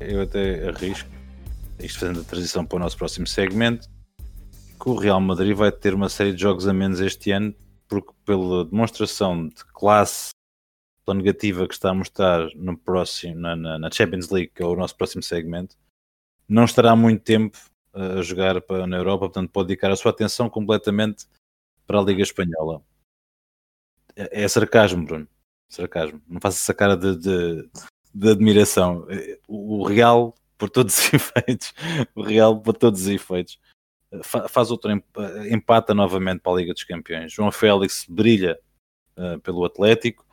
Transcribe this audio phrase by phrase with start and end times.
[0.00, 1.08] eu até arrisco,
[1.78, 3.88] isto fazendo a transição para o nosso próximo segmento,
[4.80, 7.54] que o Real Madrid vai ter uma série de jogos a menos este ano,
[7.86, 10.30] porque pela demonstração de classe
[11.04, 14.76] pela negativa que está a mostrar no próximo, na, na, Champions League, que é o
[14.76, 15.76] nosso próximo segmento,
[16.48, 17.58] não estará muito tempo
[17.92, 21.26] a jogar para, na Europa, portanto pode dedicar a sua atenção completamente
[21.86, 22.82] para a Liga Espanhola.
[24.14, 25.28] É, é sarcasmo, Bruno.
[25.68, 26.20] Sarcasmo.
[26.28, 27.70] Não faça essa cara de, de,
[28.12, 29.06] de admiração.
[29.46, 31.72] O Real, por todos os efeitos,
[32.14, 33.58] o Real, por todos os efeitos,
[34.48, 34.90] faz outro
[35.50, 37.32] empata novamente para a Liga dos Campeões.
[37.32, 38.58] João Félix brilha
[39.16, 40.26] uh, pelo Atlético.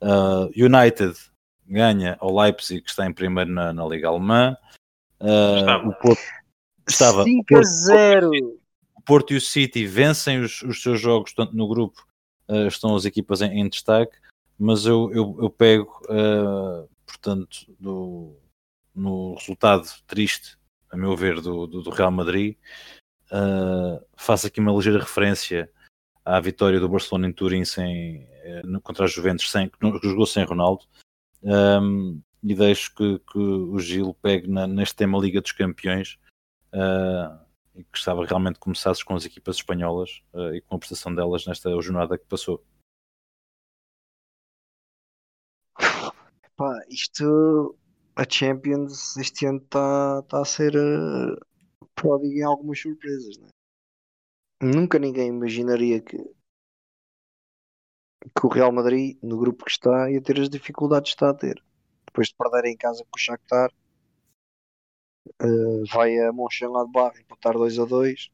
[0.00, 1.16] Uh, United
[1.66, 4.56] ganha ao Leipzig, que está em primeiro na, na Liga Alemã.
[5.20, 6.22] Uh, o Porto
[6.86, 8.30] estava 5 a 0.
[8.94, 12.06] O Porto e o City vencem os, os seus jogos, tanto no grupo
[12.68, 14.14] estão as equipas em, em, destaque,
[14.58, 16.02] mas eu, eu, eu pego,
[17.12, 17.66] portanto,
[18.94, 20.58] no resultado triste,
[20.90, 22.56] a meu ver, do, do, do Real Madrid,
[23.32, 25.72] Uh, faço aqui uma ligeira referência
[26.22, 28.24] à vitória do Barcelona em Turim sem,
[28.62, 30.84] uh, contra a Juventus, sem, que jogou sem Ronaldo.
[31.42, 36.18] Um, e deixo que, que, o Gil pegue na, neste tema Liga dos Campeões
[36.74, 37.40] uh,
[37.74, 41.14] e que gostava realmente de começasses com as equipas espanholas uh, e com a prestação
[41.14, 42.62] delas nesta jornada que passou.
[46.54, 47.76] Pá, isto
[48.14, 51.36] a Champions este ano está tá a ser uh,
[51.94, 53.38] pródigo em algumas surpresas.
[53.38, 53.48] Né?
[54.62, 60.48] Nunca ninguém imaginaria que, que o Real Madrid, no grupo que está, ia ter as
[60.48, 61.62] dificuldades que está a ter.
[62.06, 63.72] Depois de perder em casa com o Shakhtar,
[65.42, 68.30] uh, vai a Mönchengladbach empatar 2 a 2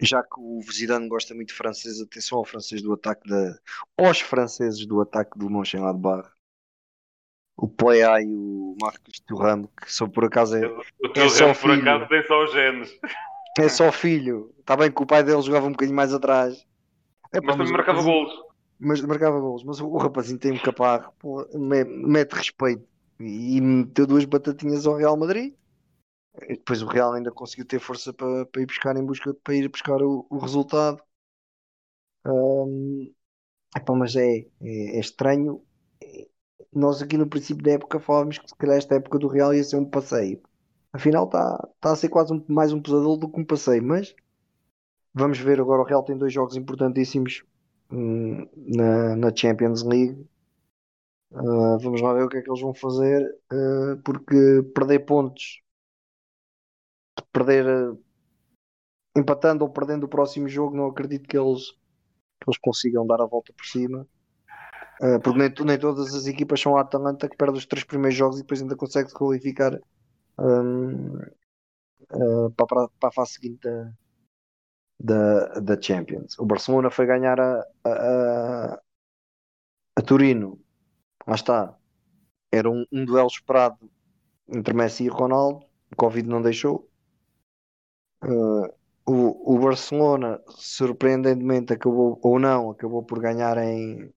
[0.00, 3.58] já que o Zidane gosta muito de francês, atenção ao francês do ataque da,
[3.96, 6.30] aos franceses do ataque do Mönchengladbach
[7.58, 10.66] o Playa e o Marcos Thuram, que são por acaso é,
[11.02, 11.82] o teu é só por filho.
[11.82, 13.00] acaso tem só os genes.
[13.58, 14.54] É só filho.
[14.60, 16.64] Está bem que o pai dele jogava um bocadinho mais atrás.
[17.32, 18.32] É, mas também marcava golos.
[18.78, 19.64] Mas marcava golos.
[19.64, 22.86] Mas o, rapazinho tem um caparro, pô, mete respeito.
[23.18, 25.52] E meteu duas batatinhas ao Real Madrid.
[26.42, 29.54] E depois o Real ainda conseguiu ter força para, para ir buscar em busca para
[29.56, 31.02] ir buscar o, o resultado.
[32.24, 33.12] Um,
[33.76, 35.60] epá, mas é, é, é estranho
[36.72, 39.64] nós aqui no princípio da época falávamos que se calhar esta época do Real ia
[39.64, 40.40] ser um passeio.
[40.92, 44.14] Afinal está tá a ser quase um, mais um pesadelo do que um passeio, mas
[45.14, 47.44] vamos ver agora o Real tem dois jogos importantíssimos
[47.90, 50.26] hum, na, na Champions League.
[51.30, 55.60] Uh, vamos lá ver o que é que eles vão fazer, uh, porque perder pontos,
[57.30, 58.02] perder uh,
[59.14, 61.70] empatando ou perdendo o próximo jogo, não acredito que eles,
[62.40, 64.06] que eles consigam dar a volta por cima.
[65.00, 68.18] Uh, porque nem, nem, todas as equipas são a Atalanta que perde os três primeiros
[68.18, 69.78] jogos e depois ainda consegue se qualificar
[70.38, 71.18] um,
[72.12, 73.68] uh, para, para, a fase seguinte
[74.98, 76.38] da, da, Champions.
[76.38, 78.80] O Barcelona foi ganhar a, a,
[79.96, 80.60] a Turino,
[81.26, 81.76] lá está.
[82.50, 83.78] Era um, um, duelo esperado
[84.48, 86.88] entre Messi e Ronaldo, o Covid não deixou.
[88.24, 88.66] Uh,
[89.06, 94.12] o, o Barcelona, surpreendentemente, acabou, ou não, acabou por ganhar em,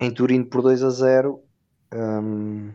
[0.00, 1.42] em Turim por 2 a 0.
[1.92, 2.72] Um,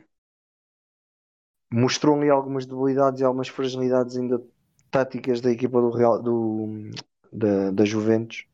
[1.71, 4.41] mostrou-me algumas debilidades e algumas fragilidades ainda
[4.89, 6.91] táticas da equipa do Real, do,
[7.31, 8.45] da, da Juventus.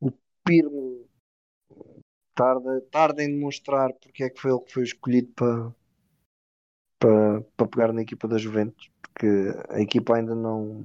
[0.00, 0.12] O
[0.44, 1.08] Pirlo
[2.34, 5.74] tarda, tarda em demonstrar porque é que foi ele que foi escolhido para,
[6.98, 9.26] para, para pegar na equipa da Juventus, porque
[9.68, 10.84] a equipa ainda não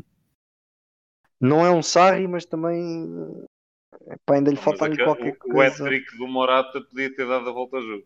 [1.39, 3.45] não é um Sarri, mas também
[4.07, 5.83] Epá, ainda lhe falta ali qualquer o, coisa.
[5.83, 8.03] O hat-trick do Morata podia ter dado a volta ao jogo.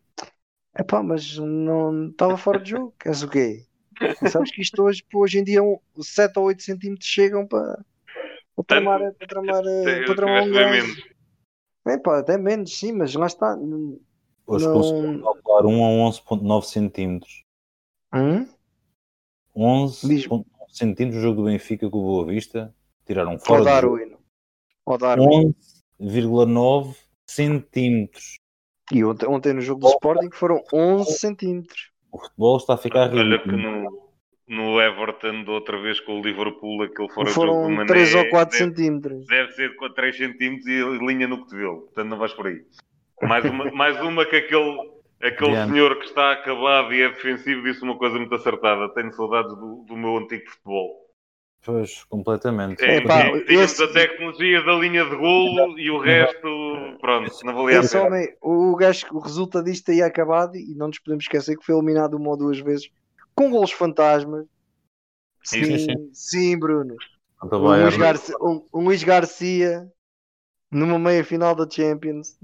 [0.77, 2.93] Epá, mas não estava fora de jogo.
[2.99, 3.65] Queres o quê?
[4.29, 7.83] sabes que isto hoje, hoje em dia, um, 7 ou 8 centímetros chegam para,
[8.55, 11.03] para tramar, para tramar, para tramar um gajo.
[11.87, 13.57] Epá, até menos, sim, mas lá está.
[14.45, 14.73] Hoje não...
[14.73, 17.43] conseguimos calcular 1 a 11,9 centímetros.
[18.13, 18.47] Hum?
[19.55, 22.73] 11,9 centímetros o jogo do Benfica com o Boa Vista.
[23.05, 23.61] Tiraram fora.
[23.61, 24.17] O Darwin.
[24.85, 25.55] O Darwin.
[25.99, 26.95] 11,9
[27.27, 28.39] centímetros.
[28.91, 31.91] E ontem, ontem no jogo do Sporting foram 11 centímetros.
[32.11, 33.55] O futebol está a ficar Olha ridículo.
[33.55, 34.09] que no,
[34.47, 38.57] no Everton, de outra vez com o Liverpool, aquele fora foram jogo 3 ou 4
[38.57, 39.27] deve, centímetros.
[39.27, 41.81] Deve ser com 3 centímetros e linha no cotovelo.
[41.81, 42.61] Portanto, não vais por aí.
[43.21, 44.91] Mais uma, mais uma que aquele,
[45.21, 48.91] aquele senhor que está acabado e é defensivo disse uma coisa muito acertada.
[48.95, 51.08] Tenho saudades do, do meu antigo futebol.
[51.65, 52.83] Pois, completamente.
[52.83, 57.53] É, Epá, tínhamos esse- a tecnologia da linha de golo e o resto, pronto, não
[57.55, 58.05] valia a pena.
[58.05, 61.65] homem, o gajo que o resulta disto aí acabado e não nos podemos esquecer que
[61.65, 62.89] foi eliminado uma ou duas vezes
[63.35, 64.45] com golos fantasmas.
[65.43, 66.57] Sim, Sim, sim, sim.
[66.57, 66.95] Bruno.
[67.43, 69.87] Um Luís, Garcia, um- um Luís Garcia
[70.71, 72.37] numa meia final da Champions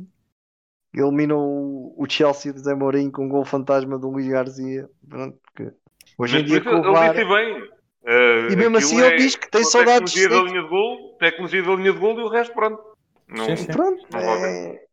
[0.94, 4.90] eliminou o, o Chelsea de Zé Mourinho com um gol fantasma do Luís Garcia.
[5.08, 5.74] Pronto, porque
[6.18, 7.75] hoje em Mas dia ele VAR, disse bem.
[8.08, 11.64] Eh, E mesmo assim ele diz que tem saudades Tecnologia da linha de golo, tecnologia
[11.64, 12.84] da linha de golo e o resto, pronto.
[13.28, 13.72] Não, Sim, sim.
[13.72, 14.86] pronto, Não é,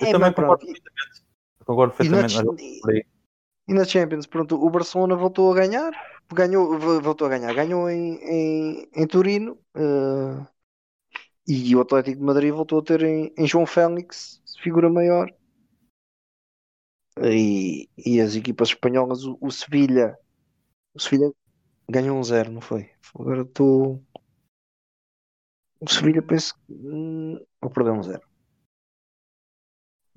[0.00, 0.66] Eu é, também concordo pronto.
[0.66, 1.22] perfeitamente.
[1.66, 2.54] Concordo E na, perfeitamente.
[2.56, 3.04] mas por aí.
[3.68, 5.92] e na Champions, pronto, o Barcelona voltou a ganhar,
[6.32, 10.46] ganhou, voltou a ganhar, ganhou em, em, em Turino, eh,
[11.46, 15.32] e o Atlético de Madrid voltou a ter em, em João Félix, figura maior.
[17.20, 20.16] E, e as equipas espanholas, o, o Sevilha,
[20.94, 21.30] o Sevilha
[21.88, 22.90] ganhou um zero, não foi?
[23.18, 24.02] Agora estou.
[25.80, 26.72] O Sevilha penso que.
[26.72, 28.22] hum, Ou perdeu um zero.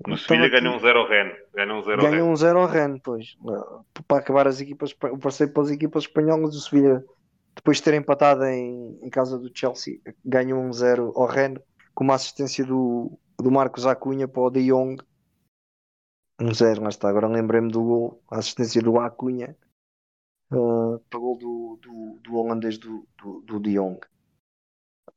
[0.06, 1.32] No Estava Sevilha ganhou um 0 ao Ren.
[1.54, 2.32] Ganhou um 0 ao Ganhou Ren.
[2.32, 3.36] um 0 ao Rennes, pois.
[4.06, 7.04] Para acabar as equipas, o parceiro pelas equipas espanholas, o Sevilha,
[7.54, 11.62] depois de ter empatado em, em casa do Chelsea, ganhou um 0 ao Rennes,
[11.94, 15.02] com uma assistência do, do Marcos Acunha para o De Jong.
[16.38, 17.08] Um 0, lá está.
[17.08, 19.56] Agora lembrei-me do gol, a assistência do Acunha,
[20.52, 24.00] uh, para o gol do, do, do holandês do, do, do De Jong.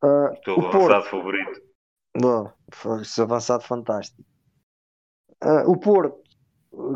[0.03, 1.61] Uh, o Porto, avançado favorito.
[2.17, 4.23] Bom, foi avançado fantástico.
[5.41, 6.21] Ah, o Porto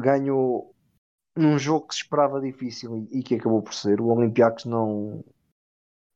[0.01, 0.75] ganhou
[1.35, 4.01] num jogo que se esperava difícil e, e que acabou por ser.
[4.01, 5.24] O Olympiacos não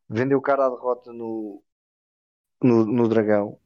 [0.10, 1.62] vendeu cara à derrota no,
[2.62, 3.60] no, no Dragão.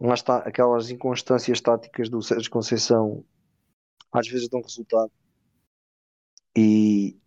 [0.00, 3.24] Lá está, aquelas inconstâncias táticas do Sérgio Conceição
[4.12, 5.10] às vezes dão resultado.
[6.56, 7.18] E,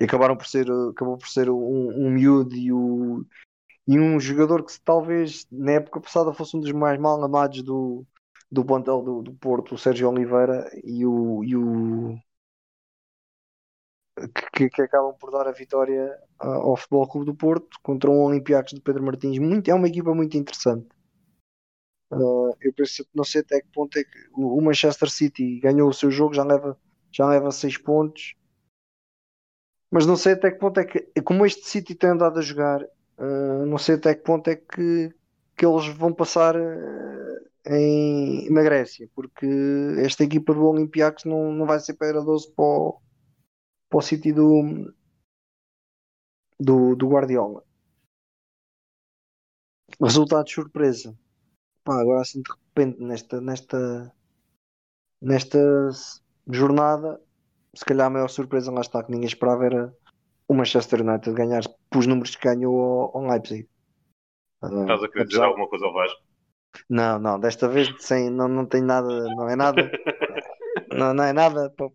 [0.00, 3.24] e acabaram por ser, acabou por ser um, um miúdo e, o,
[3.86, 8.06] e um jogador que talvez na época passada fosse um dos mais mal amados do,
[8.50, 12.18] do plantel do, do Porto, o Sérgio Oliveira e o, e o
[14.52, 18.72] que, que acabam por dar a vitória ao Futebol Clube do Porto contra um Olympiacos
[18.72, 19.38] de Pedro Martins.
[19.38, 20.88] Muito, é uma equipa muito interessante.
[22.10, 22.16] Ah,
[22.60, 26.10] eu penso não sei até que ponto é que o Manchester City ganhou o seu
[26.10, 26.78] jogo, já leva,
[27.12, 28.34] já leva 6 pontos.
[29.90, 32.82] Mas não sei até que ponto é que, como este City tem andado a jogar,
[33.18, 35.14] ah, não sei até que ponto é que,
[35.56, 39.46] que eles vão passar ah, em, na Grécia, porque
[39.98, 43.00] esta equipa do Olympiacos não, não vai ser para 12 para o,
[43.88, 44.92] para o City do,
[46.60, 47.64] do, do Guardiola.
[50.00, 51.18] Resultado de surpresa.
[51.82, 54.14] Pá, agora assim de repente nesta, nesta,
[55.20, 55.58] nesta
[56.46, 57.20] jornada,
[57.74, 59.94] se calhar a maior surpresa lá está que ninguém esperava era
[60.48, 62.80] o Manchester United ganhar pelos números que ganhou
[63.14, 63.68] ao, ao Leipzig.
[64.62, 66.20] Estás a querer dizer alguma coisa ao Vasco?
[66.88, 69.90] não, não, desta vez sem, não, não tem nada, não é nada,
[70.92, 71.88] não, não é nada, para,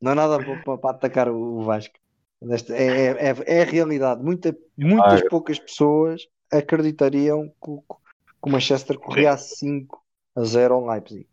[0.00, 1.94] não é nada para, para- atacar o Vasco.
[2.40, 4.22] Desta, é, é, é- é a realidade.
[4.22, 6.22] Muita, muitas Ah, poucas pessoas
[6.52, 7.96] acreditariam que, o- que
[8.42, 10.02] o Manchester corria a 5
[10.36, 11.26] a 0 ao Leipzig.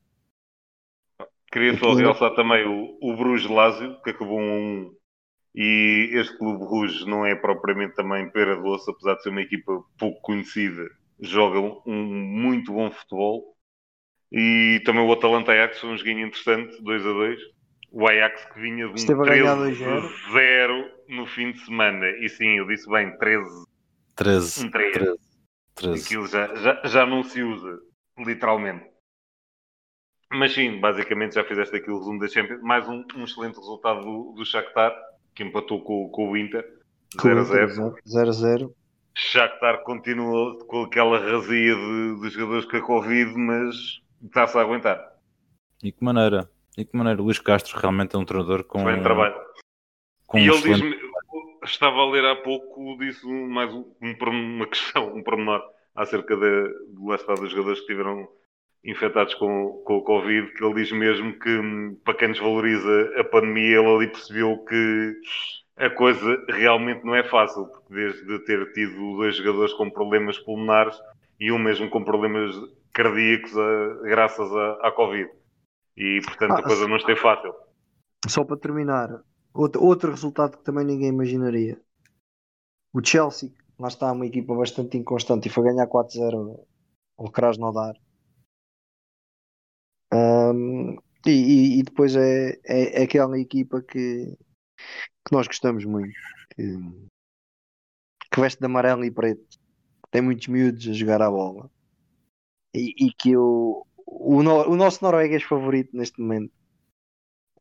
[1.52, 4.96] Queria só realçar também o, o Bruges Lásio, que acabou um 1
[5.54, 9.84] e este clube Rouge não é propriamente também pera doce, apesar de ser uma equipa
[9.98, 10.88] pouco conhecida,
[11.20, 13.56] joga um muito bom futebol.
[14.32, 17.40] E também o Atalanta Ajax foi um joguinho interessante, 2 a 2.
[17.92, 20.32] O Ajax que vinha de um Esteve a ganhar 13 2-0.
[20.32, 22.08] 0 no fim de semana.
[22.22, 23.66] E sim, eu disse bem, 13
[24.16, 24.66] 13.
[24.66, 24.94] Um três.
[24.94, 25.20] 13.
[25.76, 26.06] 13.
[26.06, 27.80] Aquilo já, já, já não se usa,
[28.20, 28.86] literalmente.
[30.32, 32.62] Mas sim, basicamente já fizeste aqui o resumo da Champions.
[32.62, 34.96] Mais um, um excelente resultado do, do Shakhtar,
[35.36, 36.66] que empatou com, com o Inter,
[37.22, 37.96] 0 a 0.
[38.08, 38.76] 0 a 0.
[39.14, 45.12] Shakhtar continua com aquela razia de, de jogadores com a Covid, mas está-se a aguentar.
[45.84, 46.50] E que maneira?
[46.78, 47.22] E que maneira?
[47.22, 49.36] Luís Castro realmente é um treinador com, Bem trabalho.
[50.28, 50.82] com e um ele excelente...
[50.82, 51.12] diz-me,
[51.66, 55.62] estava a ler há pouco, disse mais um, um uma questão, um pormenor
[55.94, 58.30] acerca da, do lá está, dos jogadores que estiveram
[58.84, 63.24] infectados com, com o Covid, que ele diz mesmo que, hum, para quem desvaloriza a
[63.24, 65.14] pandemia, ele ali percebeu que
[65.78, 70.98] a coisa realmente não é fácil, porque desde ter tido dois jogadores com problemas pulmonares
[71.40, 72.56] e um mesmo com problemas
[72.94, 75.30] cardíacos a- graças à, à Covid.
[75.98, 77.54] E, portanto, Ah, a coisa não está fácil.
[78.28, 79.10] Só para terminar,
[79.54, 81.80] outro, outro resultado que também ninguém imaginaria.
[82.94, 86.60] O Chelsea, lá está uma equipa bastante inconstante e foi ganhar 4-0
[87.18, 87.96] ao Krasnodar.
[91.30, 94.36] E, e- depois é, é, é aquela equipa que,
[95.26, 96.14] que nós gostamos muito.
[96.56, 97.12] que
[98.32, 99.60] que veste de amarelo e preto,
[100.10, 101.70] tem muitos miúdos a jogar a bola
[102.74, 106.54] e, e que o, o, o nosso norueguês favorito neste momento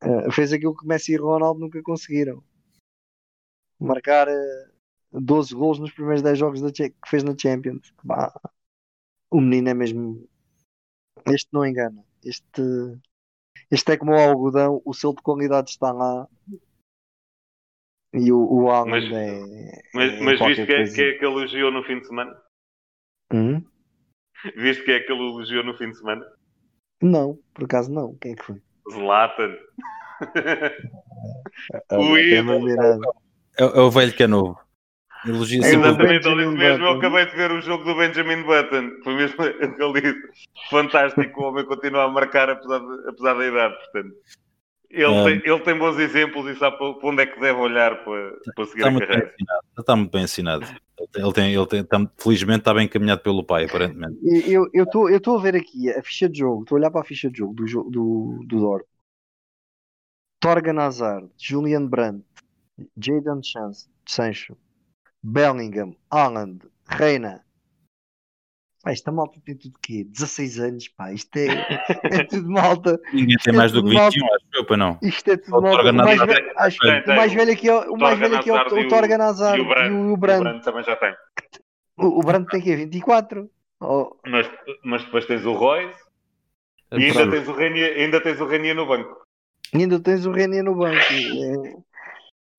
[0.00, 2.42] eh, fez aquilo que Messi e Ronaldo nunca conseguiram
[3.78, 4.70] marcar eh,
[5.12, 7.92] 12 gols nos primeiros 10 jogos da que fez na Champions.
[8.04, 8.32] Bah,
[9.30, 10.28] o menino é mesmo.
[11.26, 12.04] Este não engana.
[12.24, 12.62] Este,
[13.70, 16.26] este é como o algodão, o selo de qualidade está lá.
[18.12, 19.40] E o, o Mas- é.
[19.94, 20.94] Mas, é mas viste que é, coisa.
[20.94, 22.36] que é que elogiou no fim de semana?
[23.32, 23.64] Hum?
[24.56, 26.26] Viste que é que ele elogiou no fim de semana?
[27.02, 28.16] Não, por acaso não.
[28.16, 28.60] Quem é que foi?
[28.90, 29.56] Zlatan.
[31.88, 32.68] Ah, O até ídolo.
[33.58, 34.58] É, é o velho que é novo.
[35.26, 36.24] Elogia É exatamente.
[36.24, 36.84] Benjamin mesmo.
[36.84, 39.02] Eu acabei de ver o jogo do Benjamin Button.
[39.04, 40.14] Foi mesmo ali
[40.70, 41.40] fantástico.
[41.40, 43.74] O homem continua a marcar apesar, de- apesar da idade.
[43.74, 44.14] Portanto,
[44.90, 48.02] ele, Um, tem, ele tem bons exemplos e sabe para onde é que deve olhar
[48.02, 49.34] para, para seguir Está a muito bem carreira.
[49.38, 49.64] ensinado.
[49.78, 50.66] Está muito bem ensinado.
[51.14, 54.18] Ele tem, ele tem, está- felizmente está bem encaminhado pelo pai, aparentemente.
[54.50, 56.90] Eu eu estou eu estou a ver aqui a ficha de jogo, estou a olhar
[56.90, 58.84] para a ficha de jogo do, do, do Dortmund.
[60.40, 62.24] Torgan Hazard, Julian Brandt,
[62.96, 64.56] Jadon Chance, Sancho,
[65.22, 67.44] Bellingham, Haaland, Reina.
[68.82, 70.04] Pá, esta malta tem tudo o quê?
[70.04, 71.48] 16 anos, pá, isto é,
[72.04, 72.98] é tudo malta.
[73.12, 74.00] Ninguém tem mais do que 21,
[74.34, 74.98] acho eu, para não.
[75.02, 75.90] Isto é tudo O malta.
[75.90, 78.36] O mais, velho, acho, que tem, o mais velho aqui é, o mais Torgan velho
[78.38, 80.16] aqui é o, e o o- Torgan Hazard E o Brandt, e o, o
[80.64, 81.14] também já tem.
[81.98, 83.50] O, o tem que 24.
[83.82, 84.50] Oh, Mas,
[84.82, 85.98] mas depois tens o Royce
[86.90, 89.26] É e ainda tens o Renier, ainda tens o Renier no banco.
[89.74, 90.96] e ainda tens o René no banco.
[90.96, 91.76] É,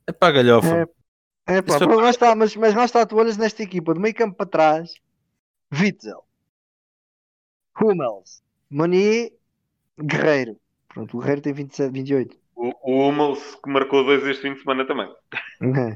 [0.08, 0.68] É para a galhofa.
[0.68, 0.86] É,
[1.58, 4.14] é pá, pronto, lá está, mas, mas lá está, tu olhas nesta equipa, do meio
[4.16, 4.94] campo para trás,
[5.74, 6.24] Witzel,
[7.80, 9.32] Hummels, Monier,
[10.00, 10.58] Guerreiro.
[10.90, 12.38] Pronto, o Guerreiro tem 27, 28.
[12.56, 15.08] O, o Hummels que marcou dois este fim de semana também.
[15.62, 15.94] É.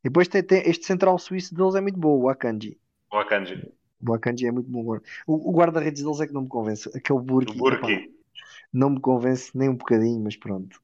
[0.00, 2.78] E depois tem, tem- este central suíço deles é muito bom, o Akanji.
[3.12, 3.72] O Akanji.
[4.06, 4.82] O Akanji é muito bom.
[4.84, 6.88] guarda- O, o guarda-redes deles é que não me convence.
[6.96, 7.92] Aquele Burki, O Burki.
[7.92, 8.12] epá,
[8.72, 10.80] não me convence nem um bocadinho, mas pronto.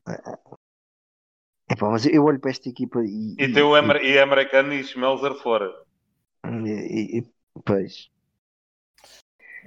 [1.69, 3.35] É, pá, mas eu olho para esta equipa e.
[3.39, 5.71] E tem o Emer, e americano e Schmelzer de fora.
[6.45, 7.29] e, e- e-
[7.65, 8.11] pois.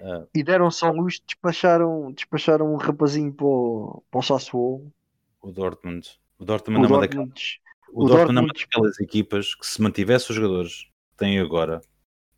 [0.04, 4.94] Ah, E deram só luz, despacharam, despacharam um rapazinho para o, para o Sassuolo.
[5.42, 6.20] o Dortmund.
[6.38, 7.62] O Dortmund, O é uma daquelas, Dortmund,
[7.92, 11.39] o o Dortmund é uma Dortmund- daquelas equipas que se mantivesse os jogadores que têm
[11.39, 11.82] agora,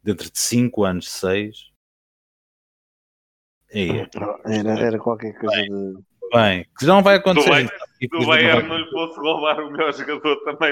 [0.01, 1.69] dentro de 5 anos, 6,
[3.73, 3.89] aí,
[4.45, 5.97] era, era qualquer coisa de.
[6.31, 7.69] bem, que já não vai acontecer.
[8.01, 10.71] Infelizmente não Bayern não lhe fosse roubar o melhor jogador também.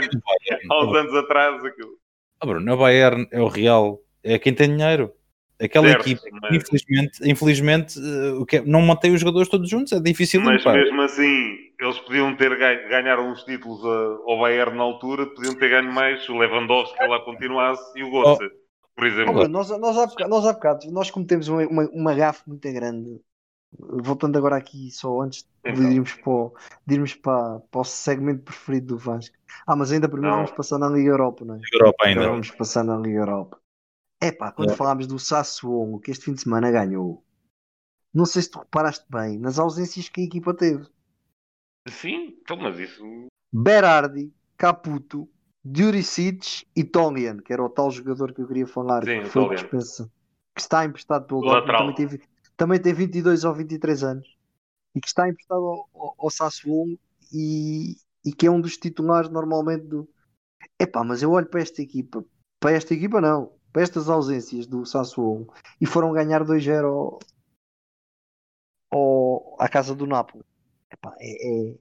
[0.69, 1.63] O há uns anos atrás.
[1.65, 1.91] Aquilo.
[2.39, 5.11] Ah, Bruno, é o Bayern, é o Real, é quem tem dinheiro.
[5.59, 9.67] Aquela Certo, equipa, mas- infelizmente, infelizmente eh, o que é- não mantém os jogadores todos
[9.67, 10.71] juntos, é difícil Mas pá.
[10.71, 15.55] mesmo assim, eles podiam ter ganho, ganhar uns títulos a- ao Bayern na altura, podiam
[15.55, 18.47] ter ganho mais se o Lewandowski lá continuasse e o Götze,
[18.95, 19.33] por Oh, exemplo.
[19.33, 22.71] Bruno, nós, nós, há bocado, nós há bocado, nós cometemos uma, uma, uma gafe muito
[22.71, 23.19] grande.
[23.71, 25.91] Voltando agora aqui, só antes de Então.
[25.91, 26.53] irmos, para, o-
[26.85, 29.35] de irmos para, para o segmento preferido do Vasco.
[29.65, 30.43] Ah, mas ainda primeiro Não.
[30.43, 31.61] vamos passar na Liga Europa, não é?
[31.73, 32.27] Europa ainda.
[32.29, 33.59] vamos passar na Liga Europa.
[34.21, 34.75] É pá, quando É.
[34.75, 37.23] falámos do Sassuolo, que este fim de semana ganhou,
[38.13, 40.87] não sei se tu reparaste bem nas ausências que a equipa teve.
[41.89, 43.03] Sim, então, mas isso.
[43.53, 45.29] Berardi, Caputo,
[45.63, 49.49] Duricic e Tonlian, que era o tal jogador que eu queria falar, Sim, que foi
[49.55, 50.09] dispensa,
[50.55, 52.17] que está emprestado pelo Dortmund, também
[52.57, 54.37] também tem 22 ou 23 anos,
[54.95, 56.99] e que está emprestado ao, ao, ao Sassuolo
[57.31, 57.95] e,
[58.25, 60.09] e que é um dos titulares normalmente do...
[60.79, 62.25] Epá, mas eu olho para esta equipa,
[62.59, 67.19] para esta equipa não, para estas ausências do Sassuolo, e foram ganhar 2-0 ao,
[68.91, 70.43] ao, à casa do Napoli.
[70.91, 71.77] Epá, é- é,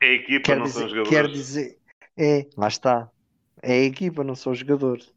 [0.00, 1.08] É a equipa, Quer não são dizer, jogadores.
[1.08, 1.80] quer dizer,
[2.16, 3.10] é, lá está.
[3.62, 5.14] É a equipa, não são os jogadores.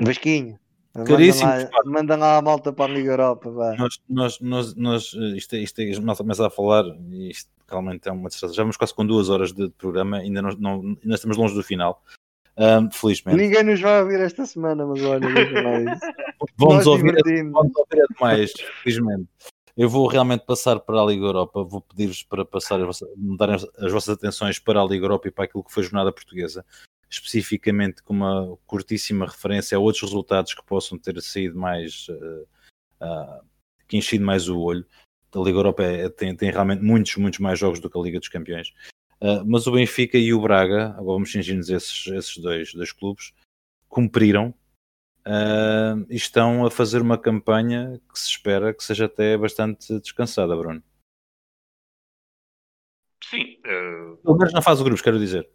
[0.00, 0.58] Vasquinho,
[0.98, 1.82] manda Caríssimo, lá, pá.
[1.84, 3.50] manda lá a malta para a Liga Europa.
[3.50, 3.74] Vá.
[3.76, 8.08] Nós, nós, nós, nós isto, é- isto é, nós começa a falar, e isto realmente
[8.08, 8.54] é uma distração.
[8.54, 11.54] Já vamos quase com duas horas de, de programa, ainda, não, não- ainda estamos longe
[11.54, 12.02] do final.
[12.58, 13.36] Ahm, felizmente.
[13.36, 15.30] Ninguém nos vai ouvir esta semana, mas olha, lá
[16.58, 19.28] Nós ouvir, vão ouvir demais, felizmente.
[19.76, 22.78] Eu vou realmente passar para a Liga Europa, vou pedir-vos para passar
[23.14, 26.10] mudarem as vossas atenções para a Liga Europa e para aquilo que foi a jornada
[26.10, 26.64] portuguesa,
[27.08, 32.44] especificamente com uma curtíssima referência a outros resultados que possam ter saído mais, eh,
[33.00, 33.40] ah,
[33.88, 34.86] que enchido mais o olho.
[35.34, 38.18] A Liga Europa é- tem, tem realmente muitos, muitos mais jogos do que a Liga
[38.18, 38.72] dos Campeões.
[39.20, 43.32] Ah, mas o Benfica e o Braga, agora vamos fingir-nos esses, esses dois, dois clubes,
[43.88, 44.54] cumpriram
[46.08, 50.82] e estão a fazer uma campanha que se espera que seja até bastante descansada, Bruno.
[53.24, 53.56] Sim,
[54.22, 55.50] Pelo menos na fase de grupos, quero dizer.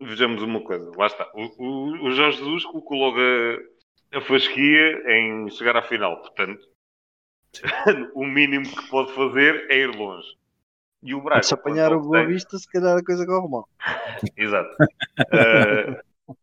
[0.00, 1.28] Vejamos uma coisa, lá está.
[1.34, 6.60] O, o, o Jorge Jesus colocou logo a, a fasquia em chegar à final, portanto,
[8.14, 10.38] o mínimo que pode fazer é ir longe.
[11.02, 11.42] E o Braga.
[11.42, 13.68] Se apanhar o Boa Vista, se calhar a coisa corre mal.
[14.36, 14.70] Exato.
[15.20, 15.96] Uh,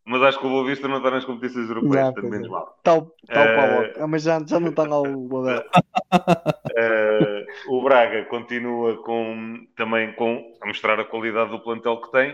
[0.05, 2.79] mas acho que o Boa Vista não está nas competições europeias, portanto, menos mal.
[2.81, 5.65] Tal, tal uh, mas já, já não está lá o Boa
[6.13, 12.33] uh, O Braga continua com, também com, a mostrar a qualidade do plantel que tem,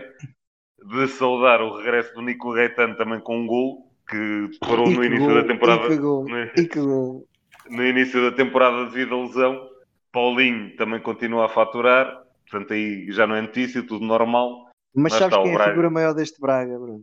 [0.84, 5.26] de saudar o regresso do Nico Gaetano também com um gol que parou no início
[5.26, 5.86] gol, da temporada.
[5.86, 7.28] E que gol, no, e gol.
[7.70, 9.68] no início da temporada devido à lesão.
[10.12, 14.70] Paulinho também continua a faturar, portanto aí já não é notícia, tudo normal.
[14.94, 17.02] Mas sabes quem é a figura maior deste Braga, Bruno?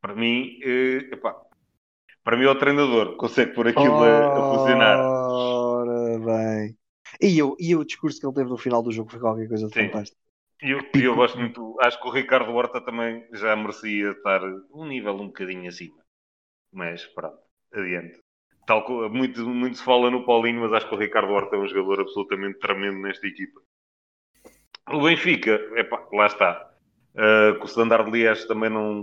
[0.00, 1.34] Para mim, eh, epá,
[2.22, 4.96] para mim é o treinador, consegue pôr aquilo oh, a, funcionar.
[4.98, 6.76] Ora bem.
[7.20, 9.66] E, eu, e o discurso que ele teve no final do jogo foi qualquer coisa
[9.66, 9.86] de Sim.
[9.88, 10.25] fantástico.
[10.62, 14.40] E eu, eu, gosto muito, acho que o Ricardo Horta também já merecia estar
[14.72, 16.02] um nível um bocadinho acima.
[16.72, 17.38] Mas pronto,
[17.72, 18.18] adiante.
[18.66, 21.68] Tal, muito, muito se fala no Paulinho, mas acho que o Ricardo Horta é um
[21.68, 23.60] jogador absolutamente tremendo nesta equipa.
[24.90, 26.72] O Benfica, epá, lá está.
[27.14, 29.02] Uh, com o Standard Liège também não,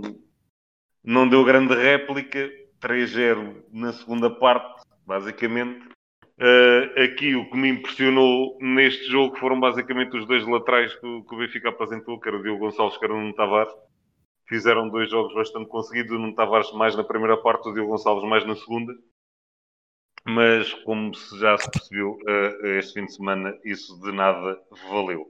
[1.02, 2.50] não deu grande réplica.
[2.84, 5.88] 3-0 na segunda parte, basicamente.
[6.36, 11.34] Uh, aqui o que me impressionou neste jogo foram basicamente os dois laterais que, que
[11.34, 13.72] o Benfica apresentou, que era o Diogo Gonçalves e o Nuno Tavares.
[14.48, 18.28] Fizeram dois jogos bastante conseguidos, o Nuno Tavares mais na primeira parte, o Diogo Gonçalves
[18.28, 18.92] mais na segunda
[20.24, 25.26] mas como se já se percebeu uh, este fim de semana, isso de nada valeu.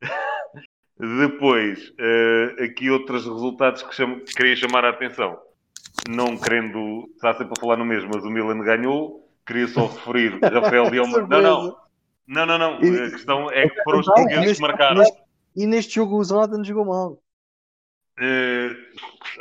[0.96, 5.40] Depois, uh, aqui outros resultados que, chamo, que queria chamar a atenção.
[6.08, 9.21] Não querendo, está sempre a falar no mesmo, mas o Milan ganhou.
[9.46, 11.06] Queria só referir Rafael Leão.
[11.06, 11.76] não, não,
[12.26, 12.74] não, não, não.
[12.76, 15.04] A questão é que foram os portugueses que marcaram.
[15.56, 17.22] e neste jogo o Zlatan jogou mal.
[18.18, 18.76] Uh,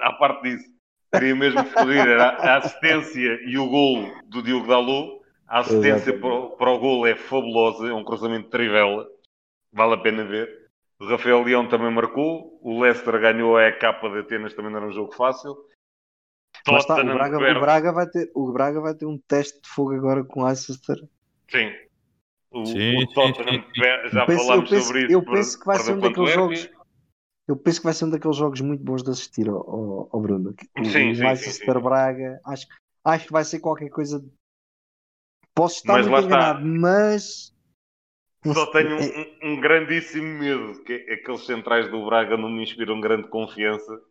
[0.01, 0.69] à parte disso,
[1.13, 5.21] queria mesmo referir a assistência e o gol do Diogo Dalot.
[5.47, 9.05] A assistência para o, para o gol é fabulosa, é um cruzamento de trivela,
[9.71, 10.49] vale a pena ver.
[10.97, 14.87] O Rafael Leão também marcou, o Leicester ganhou a capa de Atenas, também não era
[14.87, 15.57] um jogo fácil.
[16.67, 19.93] Está, o, Braga, o, Braga, vai ter, o Braga vai ter um teste de fogo
[19.93, 20.97] agora com o Leicester.
[21.49, 21.71] Sim.
[22.51, 23.63] O, sim, o Tottenham,
[24.11, 25.11] já penso, falámos penso, sobre isso.
[25.13, 26.69] Eu penso que vai ser um daqueles jogos
[27.51, 30.21] eu penso que vai ser um daqueles jogos muito bons de assistir ao, ao, ao
[30.21, 30.55] Bruno.
[30.79, 32.65] O sim, sim, Leicester sim, Braga, acho,
[33.03, 34.23] acho que vai ser qualquer coisa.
[35.53, 37.53] Posso estar mas muito enganado, mas.
[38.53, 39.37] Só tenho é...
[39.43, 44.01] um, um, grandíssimo medo, que é aqueles centrais do Braga não me inspiram grande confiança.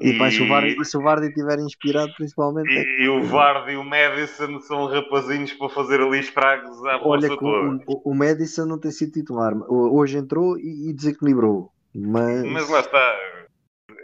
[0.00, 2.70] E, e, se o Vardy, se o Vardy estiver inspirado, principalmente.
[2.70, 3.02] E, é...
[3.02, 7.36] e, o Vardy e o Madison são rapazinhos para fazer ali estragos à Olha, força
[7.36, 7.84] toda.
[7.86, 9.52] O, o, Madison não tem sido titular.
[9.68, 11.72] Hoje entrou e, e desequilibrou.
[11.92, 13.18] Mas, mas lá está.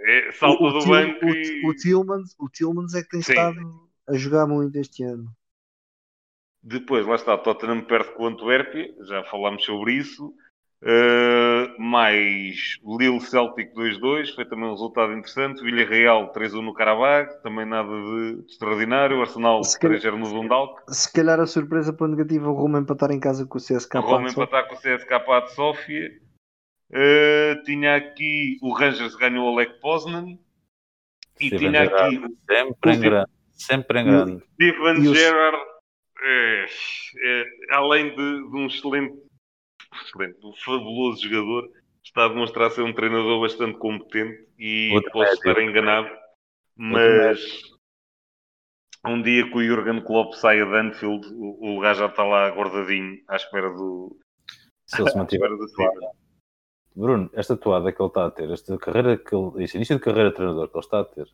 [0.07, 1.67] É, salta o, o do Til, banco o, e...
[1.67, 3.33] o, Tillmans, o Tillmans é que tem Sim.
[3.33, 5.31] estado a jogar muito este ano.
[6.61, 10.35] Depois, lá está, Tottenham perde com o Antuérpia, já falámos sobre isso.
[10.81, 15.63] Uh, mais Lille Celtic 2-2, foi também um resultado interessante.
[15.63, 19.21] Villarreal 3-1 no Carabag, também nada de extraordinário.
[19.21, 20.83] Arsenal 3-0 no Dundalk.
[20.89, 23.99] Se calhar a surpresa para negativa, o Roma empatar em casa com o CSK.
[23.99, 26.11] O Roma empatar com o CSK de Sofia.
[26.91, 30.39] Uh, tinha aqui o Rangers ganhou o Lech Poznan
[31.39, 34.43] e tinha aqui sempre em grande, sempre em grande.
[34.55, 35.59] Steven Gerrard,
[36.23, 36.65] é,
[37.25, 39.15] é, além de, de, um excelente,
[40.03, 41.71] excelente, um fabuloso jogador,
[42.03, 45.51] está a demonstrar ser um treinador bastante competente e Outro posso médio.
[45.51, 46.09] estar enganado,
[46.77, 47.39] mas
[49.07, 53.23] um dia que o Jurgen Klopp saia de Anfield, o, gajo já está lá guardadinho
[53.29, 54.17] à espera do.
[54.87, 55.51] Se ele se mantiver
[56.95, 60.03] Bruno, esta toada que ele está a ter, esta carreira que ele, este início de
[60.03, 61.29] carreira de treinador que ele está a ter,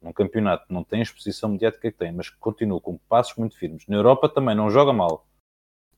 [0.00, 3.58] num campeonato não tem a exposição mediática que tem, mas que continua com passos muito
[3.58, 3.86] firmes.
[3.86, 5.26] Na Europa também não joga mal.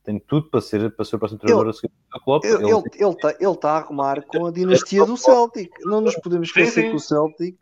[0.05, 2.45] Tem tudo para ser, para ser o próximo treinador ele, a Klopp.
[2.45, 5.71] Ele, ele, ele, está, ele está a arrumar com a dinastia do Celtic.
[5.83, 6.89] Não nos podemos esquecer sim, sim.
[6.91, 7.57] que o Celtic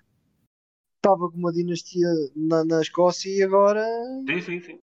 [0.97, 3.85] estava com uma dinastia na, na Escócia e agora.
[4.27, 4.79] Sim, sim, sim.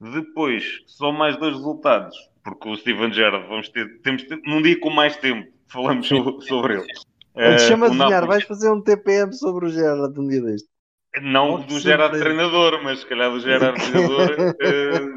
[0.00, 4.90] Depois, só mais dois resultados, porque o Steven Gerrard vamos ter, temos num dia com
[4.90, 6.08] mais tempo falamos
[6.46, 6.86] sobre ele.
[7.34, 10.68] Antes chama de adivinhar, vais fazer um TPM sobre o Gerard um dia deste.
[11.22, 14.54] Não do Gerard treinador, mas se calhar do Gerard treinador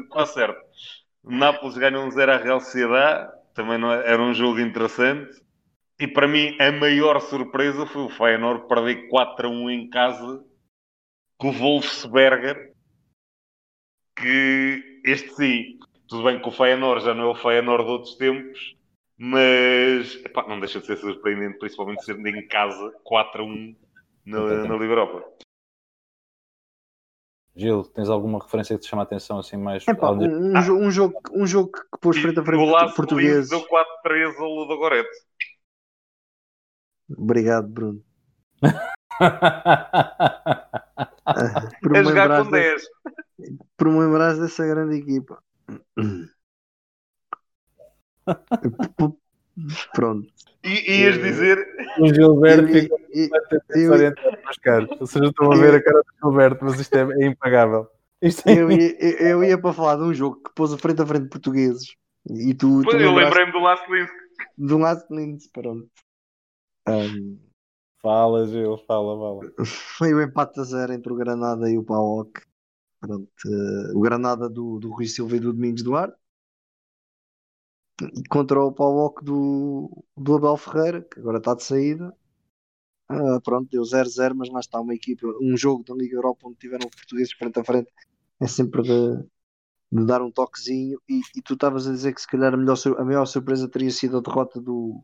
[0.04, 0.65] está uh, certo.
[1.26, 5.44] Nápoles ganhou um 0 à Real Sociedade, também não, é, era um jogo interessante.
[5.98, 10.44] E para mim a maior surpresa foi o Feyenoord perder 4 a 1 em casa
[11.38, 12.72] com o Wolfsberger,
[14.14, 18.14] que este sim, tudo bem que o Feyenoord já não é o Feyenoord de outros
[18.16, 18.76] tempos,
[19.18, 23.76] Mas epá, não deixa de ser surpreendente, principalmente sendo em casa 4 a 1
[24.26, 25.24] na, na Liga Europa.
[27.56, 29.82] Gil, tens alguma referência que te chama a atenção assim mais?
[29.88, 32.66] Além de- um, um jo- um jogo, um jogo que pôs frente a frente o
[32.70, 33.48] Laço portugueses.
[33.48, 35.16] deu 4-3 ao Ludogorets.
[37.16, 38.02] Obrigado, Bruno.
[41.28, 42.82] Ah, por, me jogar com de- 10.
[43.76, 45.42] por me lembrares dessa grande equipa.
[49.94, 50.28] Pronto.
[50.64, 51.58] E ias dizer,
[52.00, 54.88] o Gilberto Eu- fica eu- completamente eu- desorientado nos caras.
[54.98, 57.86] Vocês não estão a ver a cara do Gilberto, mas isto é, é impagável.
[58.20, 60.78] Isto é eu, ia, eu, eu ia para falar de um jogo que pôs a
[60.78, 61.94] frente a frente portugueses.
[62.28, 64.10] E tu, tu pois eu lembraste lembrei-me do Last Link.
[64.58, 65.88] um lado Lindes, pronto.
[66.88, 67.38] Um,
[68.02, 69.52] Fala, Gil, fala, fala.
[69.64, 72.40] foi o empate a zero entre o Granada e o PAOK.
[73.00, 76.16] Pronto, eh, o Granada do, do Rui Silva e do Domingos Duarte.
[78.28, 82.14] Contra o PAOK do, do Abel Ferreira, que agora está de saída.
[83.08, 86.58] Ah, pronto, deu 0-0, mas lá está uma equipa, um jogo da Liga Europa onde
[86.58, 87.90] tiveram portugueses frente a frente.
[88.40, 89.22] É sempre de,
[89.92, 91.00] de dar um toquezinho.
[91.08, 93.90] E, e tu estavas a dizer que se calhar a, melhor, a maior surpresa teria
[93.90, 95.02] sido a derrota do,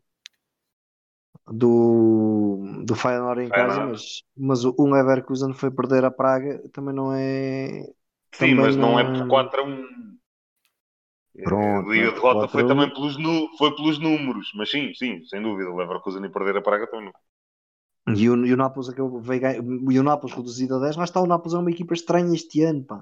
[1.46, 6.94] do, do Feyenoord em casa, mas, mas o um Leverkusen foi perder a Praga, também
[6.94, 7.85] não é.
[8.33, 10.12] Sim, mas não é não- por 4 a 1.
[11.40, 12.66] Pronto, e a é derrota 4 a foi 1.
[12.66, 13.16] também pelos,
[13.58, 14.50] foi pelos números.
[14.54, 15.70] Mas sim, sim, sem dúvida.
[15.70, 17.12] O Leverkusen e perder a Praga também não.
[18.20, 19.64] E o, e o Nápoles acabou, veio, ganhar-
[19.94, 22.62] e o Nápoles reduzido a 10, lá está o Nápoles é uma equipa estranha este
[22.70, 22.98] ano, pá.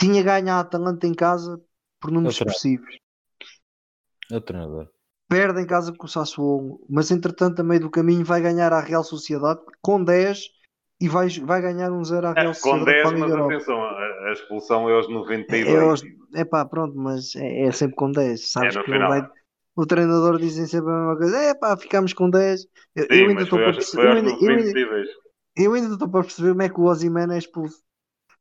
[0.00, 1.52] Tinha ganho a Atalanta em casa
[2.00, 2.52] por números Outra.
[2.52, 2.94] expressivos.
[4.30, 4.86] É o treinador.
[5.28, 8.80] Perde em casa com o Sassuolo, mas entretanto a meio do caminho vai ganhar a
[8.80, 10.48] Real Sociedade com 10
[11.00, 13.30] e vai, vai ganhar um 0 à Real É, com Sociedade 10, a Liga mas
[13.32, 13.54] Europa.
[13.54, 15.68] atenção, a, a expulsão é aos 92.
[15.68, 16.02] É, aos-
[16.34, 18.50] é pá, pronto, mas é, é sempre com 10.
[18.50, 19.28] Sabes É que vai-
[19.76, 21.38] o treinador dizem sempre a mesma coisa.
[21.38, 22.66] É pá, ficamos com 10.
[22.94, 24.04] Eu, Sim, eu ainda estou para perceber.
[24.06, 25.08] Eu ainda, eu, ainda, 92.
[25.56, 27.82] eu ainda estou para perceber como é que o Ozyman é expulso.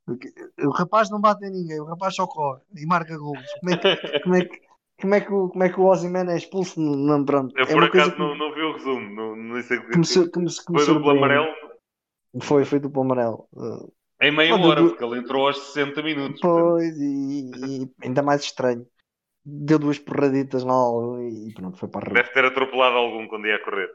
[0.05, 0.31] Porque
[0.63, 3.45] o rapaz não bate em ninguém, o rapaz só corre e marca golos.
[3.59, 3.83] Como é que,
[4.23, 4.61] como é que,
[5.01, 6.79] como é que, o, como é que o Ozyman é expulso?
[6.79, 7.55] Não, pronto.
[7.57, 9.15] Eu é por coisa acaso que, não, não vi o resumo.
[9.15, 11.47] Não, não sei o que que me, que me, que me Foi duplo amarelo
[12.41, 13.47] Foi, foi duplo amarelo.
[13.53, 16.39] Uh, em meia Olha, hora, do- porque ele entrou aos 60 minutos.
[16.41, 17.51] Pois, e,
[17.83, 18.85] e ainda mais estranho.
[19.43, 22.13] Deu duas porraditas na aula e pronto, foi para a.
[22.13, 23.89] Deve ter atropelado algum quando ia correr.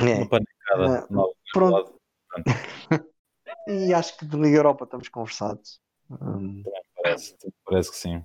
[0.00, 0.14] É.
[0.14, 1.00] Uma panicada.
[1.00, 2.00] Ah, Não, pronto.
[3.66, 5.78] E acho que de Liga Europa estamos conversados.
[6.10, 6.62] Hum,
[7.02, 7.36] parece,
[7.66, 8.24] parece que sim.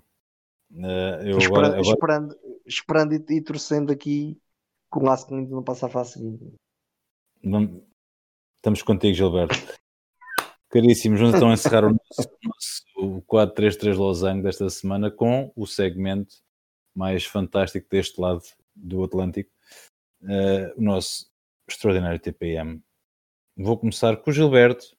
[0.74, 2.36] Eh, eu espera- agora, agora esperando,
[2.66, 4.40] esperando e, e torcendo aqui
[4.92, 6.54] que o Laço Lindo não passe à fase seguinte.
[7.44, 7.82] Vamos-
[8.64, 9.56] Estamos contigo, Gilberto.
[10.70, 16.34] Caríssimos, vamos então encerrar o nosso, nosso 4-3-3 Losango desta semana com o segmento
[16.96, 18.42] mais fantástico deste lado
[18.74, 19.52] do Atlântico,
[20.24, 21.30] eh, o nosso
[21.70, 22.82] extraordinário TPM.
[23.58, 24.96] Vou começar com o Gilberto,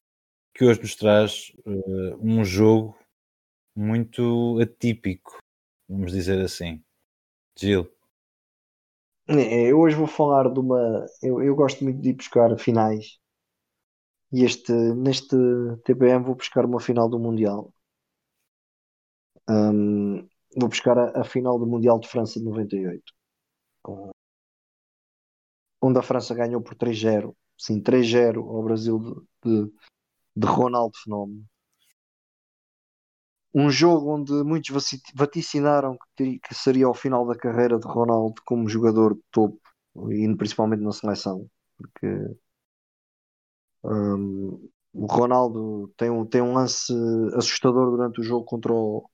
[0.53, 2.95] que hoje nos traz eh, um jogo
[3.75, 5.39] muito atípico,
[5.89, 6.83] vamos dizer assim.
[7.57, 7.91] Gil,
[9.27, 11.07] É, eu hoje vou falar de uma.
[11.23, 13.24] Eu, eu gosto muito de ir buscar finais.
[14.35, 14.73] E este,
[15.05, 15.37] neste
[15.85, 17.61] TPM vou buscar uma final do Mundial.
[19.49, 23.13] Hum, vou buscar a, a final do Mundial de França de 98.
[23.83, 24.11] Com-
[25.81, 27.35] Onde a França ganhou por 3-0.
[27.57, 28.99] Sim, 3-0 ao Brasil
[29.43, 29.73] de, de,
[30.37, 31.45] de Ronaldo Fenómeno.
[33.53, 34.69] Um jogo onde muitos
[35.15, 39.59] vaticinaram que, seria o final da carreira de Ronaldo como jogador de topo,
[40.11, 42.05] e principalmente na seleção, porque
[43.85, 46.93] hum, o Ronaldo tem um, tem um lance
[47.35, 49.09] assustador durante o jogo contra o,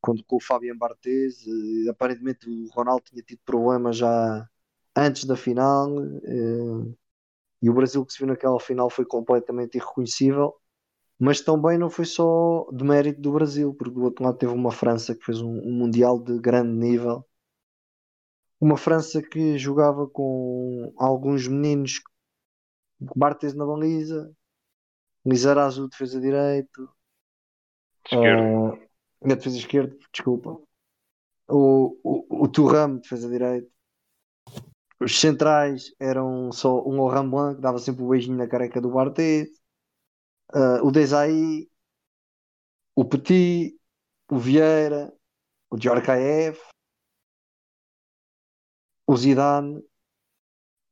[0.00, 1.46] contra, o Fabian Barthez.
[1.46, 4.48] e aparentemente o Ronaldo tinha tido problemas já
[4.96, 5.90] antes da final,
[6.24, 6.94] eh,
[7.62, 10.54] e o Brasil que se viu naquela final foi completamente irreconhecível.
[11.18, 14.70] Mas também não foi só de mérito do Brasil, porque do outro lado teve uma
[14.72, 17.24] França que fez um, um Mundial de grande nível.
[18.60, 22.00] Uma França que jogava com alguns meninos,
[22.98, 24.32] Barthez na baliza,
[25.24, 26.88] Lizarazu defesa direito,
[28.04, 28.78] Esquerdo.
[29.22, 30.60] na defesa esquerda, desculpa,
[31.48, 33.70] o, o, o Thuram defesa direito.
[34.98, 38.90] Os centrais eram só um Laurent Blanc que dava sempre o beijinho na careca do
[38.90, 39.48] Barthez.
[40.52, 41.70] Ah, o Desailly,
[42.94, 43.78] o Petit,
[44.30, 45.12] o Vieira,
[45.68, 46.58] o Djorkaeff,
[49.06, 49.82] o Zidane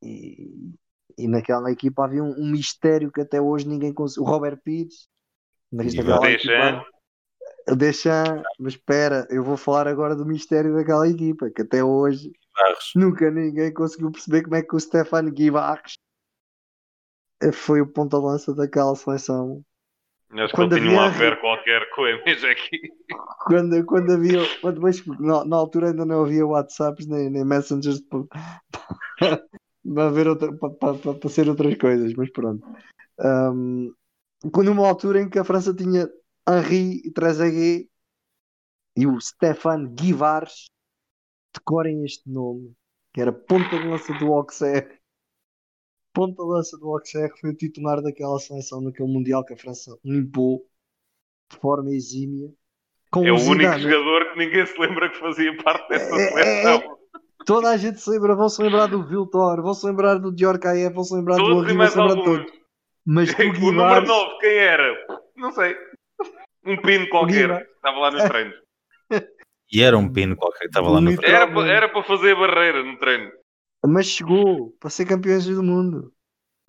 [0.03, 0.75] e,
[1.19, 4.25] e naquela equipa havia um, um mistério que até hoje ninguém conseguiu.
[4.25, 5.09] O Robert Pires,
[5.73, 6.87] na naquela equipa,
[7.77, 12.93] Deixa, mas espera, eu vou falar agora do mistério daquela equipa, que até hoje Barros.
[12.95, 15.95] nunca ninguém conseguiu perceber como é que o Stefan Guivarres
[17.55, 19.63] foi o ponta-lança daquela seleção.
[20.31, 22.81] Que Quando havia- affair qualquer com a MJ aqui.
[23.47, 28.01] Quando, quando havia, quando, mas na, na altura ainda não havia WhatsApps nem, nem Messengers
[28.01, 29.43] para,
[29.93, 32.67] para, ver outra, para, para, para ser outras coisas, mas pronto.
[33.21, 33.93] Um,
[34.53, 36.09] quando numa altura em que a França tinha
[36.49, 37.89] Henri Trezeguet
[38.97, 40.67] e o Stefan Guivarres,
[41.55, 42.73] decorem este nome,
[43.13, 44.99] que era ponta de lança do Auxerre.
[46.13, 49.97] Ponta de lança do Auxerre foi o titular daquela seleção naquele Mundial que a França
[50.05, 50.65] limpou
[51.51, 52.53] de forma exímia.
[53.11, 53.83] Com É o único Zidane.
[53.83, 56.99] jogador que ninguém se lembra que fazia parte dessa É, é, seleção.
[57.45, 60.95] Toda a gente se lembra, vão se lembrar do Viltor, vão se lembrar do Djorkaeff,
[60.95, 62.53] vão se lembrar do Todos Henri, e vão mais se lembrar de todos.
[63.07, 65.07] Mas do O número Guimarães, 9, quem era?
[65.37, 65.77] Não sei.
[66.67, 67.43] Um pino qualquer.
[67.43, 67.69] Guimarães.
[67.69, 68.55] Estava lá nos treinos.
[69.73, 71.11] E era um pino qualquer que estava lá no.
[71.23, 73.31] Era, era para fazer a barreira no treino.
[73.87, 76.13] mas chegou para ser campeões do mundo.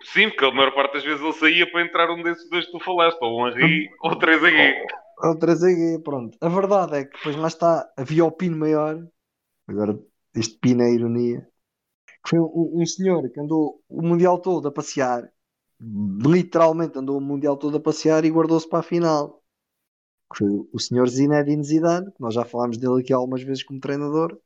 [0.02, 2.72] Sim, porque a maior parte das vezes ele saía para entrar um desses dois que
[2.72, 4.86] tu falaste, ou o Henri ou o Trezeguet.
[5.20, 6.38] Ao trazer, pronto.
[6.42, 9.02] A verdade é que depois lá está, havia o pino maior,
[9.68, 9.98] agora
[10.36, 11.48] este pino é ironia,
[12.28, 15.32] foi um, um senhor que andou o Mundial todo a passear,
[15.80, 19.44] literalmente andou o Mundial todo a passear e guardou-se para a final.
[20.32, 23.80] Que foi o senhor Zinedine Zidane, que nós já falámos dele aqui algumas vezes como
[23.80, 24.40] treinador.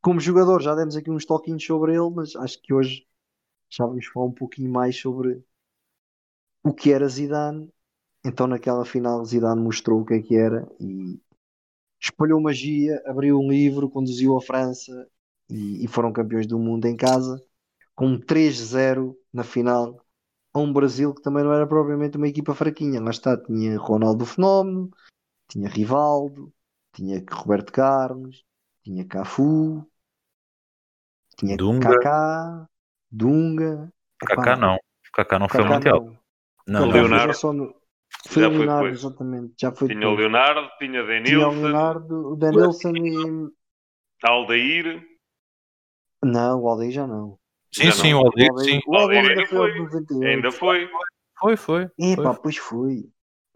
[0.00, 3.06] Como jogador, já demos aqui uns toquinhos sobre ele, mas acho que hoje
[3.70, 5.44] já vamos falar um pouquinho mais sobre
[6.62, 7.72] o que era Zidane
[8.26, 11.20] então naquela final Zidane mostrou o que é que era e
[12.00, 15.08] espalhou magia, abriu um livro, conduziu a França
[15.50, 17.42] e, e foram campeões do mundo em casa
[17.94, 20.00] com um 3-0 na final
[20.52, 23.00] a um Brasil que também não era propriamente uma equipa fraquinha.
[23.00, 24.90] Lá está, tinha Ronaldo Fenómeno,
[25.48, 26.52] tinha Rivaldo,
[26.94, 28.44] tinha Roberto Carlos,
[28.82, 29.86] tinha Cafu,
[31.36, 31.90] tinha Dunga.
[31.96, 32.68] Kaká,
[33.10, 33.92] Dunga.
[34.18, 34.78] Kaká Epá, não.
[35.12, 36.04] Kaká não foi ao Kaká Mundial.
[36.04, 36.16] não.
[36.68, 36.92] Não, Kaká não.
[37.08, 37.24] Leonardo.
[37.26, 37.74] foi só no-
[38.28, 39.00] Foi Já o foi Leonardo, depois.
[39.04, 39.54] exatamente.
[39.60, 40.18] Já foi Tinha o depois.
[40.20, 43.50] Leonardo, tinha Tinha o Denilson, Leonardo, o Danielson e.
[44.22, 45.15] Aldair.
[46.24, 47.38] Não, o Aldeia já não.
[47.74, 48.22] Sim, Já sim, não.
[48.22, 48.80] o Aldeia, sim.
[48.86, 49.80] o Aldeia ainda ainda foi ao foi.
[49.82, 50.24] 98.
[50.36, 50.88] Ainda foi.
[51.38, 51.88] Foi, foi.
[51.98, 52.42] Epá, foi.
[52.42, 53.04] pois foi.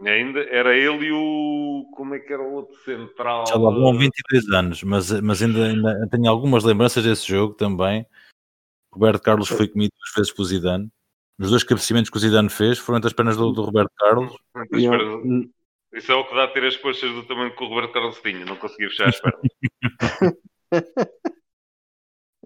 [0.02, 1.90] Ainda era ele e o.
[1.94, 3.46] Como é que era o outro central?
[3.46, 8.06] Já lá vão 22 anos, mas, mas ainda, ainda tenho algumas lembranças desse jogo também.
[8.92, 10.88] Roberto Carlos foi comido duas vezes por Zidane.
[11.38, 14.34] Os dois cabeceamentos que o Zidane fez foram entre as pernas do, do Roberto Carlos.
[14.72, 15.48] E eu- Espera,
[15.94, 18.20] Isso é o que dá a ter as coxas do tamanho que o Roberto Carlos
[18.20, 18.44] tinha.
[18.44, 19.42] Não conseguia fechar as pernas.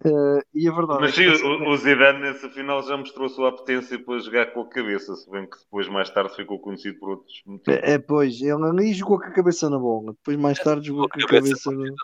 [0.05, 3.27] eh, e a verdade Mas é sim, que o, o Zidane nessa final já mostrou
[3.27, 5.15] a sua apetência para jogar com a cabeça.
[5.17, 7.81] Se bem que depois, mais tarde, ficou conhecido por outros motivos.
[7.83, 10.13] é, é, pois, ele ali jogou com a cabeça na bola.
[10.13, 11.95] Depois, mais tarde, jogou com a cabeça no-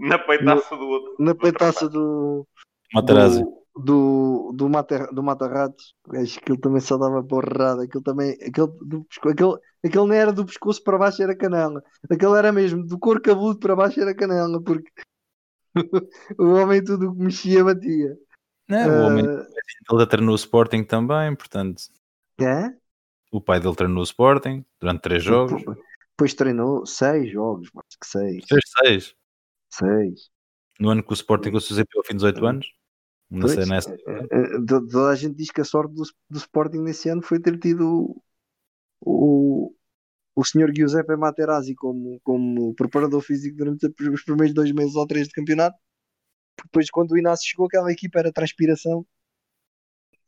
[0.00, 1.14] Na peitaça do outro.
[1.18, 2.46] na peitaça do.
[2.92, 3.42] Materazzi.
[3.44, 7.84] do do, do, Mata, do Mata-Ratos, acho que ele também só dava porrada.
[7.84, 11.80] Aquele também, aquele, do, pesco- aquele, aquele não era do pescoço para baixo, era canela.
[12.10, 14.90] Aquele era mesmo do couro cabeludo para baixo, era canela, porque
[16.38, 18.16] o homem tudo que mexia batia.
[18.68, 19.46] Não, o homem Ah,
[19.92, 21.82] ele treinou o Sporting também, portanto,
[22.40, 22.74] é?
[23.32, 25.62] o pai dele treinou o Sporting durante três jogos.
[26.10, 28.44] Depois treinou seis jogos, mas que seis.
[28.48, 29.14] Fez seis.
[29.70, 30.30] Seis.
[30.80, 32.66] No ano que o Sporting conseguiu ao fim dos oito anos.
[33.30, 33.96] Não sei nessa.
[33.96, 37.58] to- Toda a gente diz que a sorte do, do Sporting nesse ano foi ter
[37.58, 38.16] tido
[39.00, 39.74] o,
[40.38, 45.26] o senhor Giuseppe Materazzi como, como preparador físico durante os primeiros dois meses ou três
[45.26, 45.76] de campeonato.
[46.62, 49.04] Depois, quando o Inácio chegou, aquela equipa era transpiração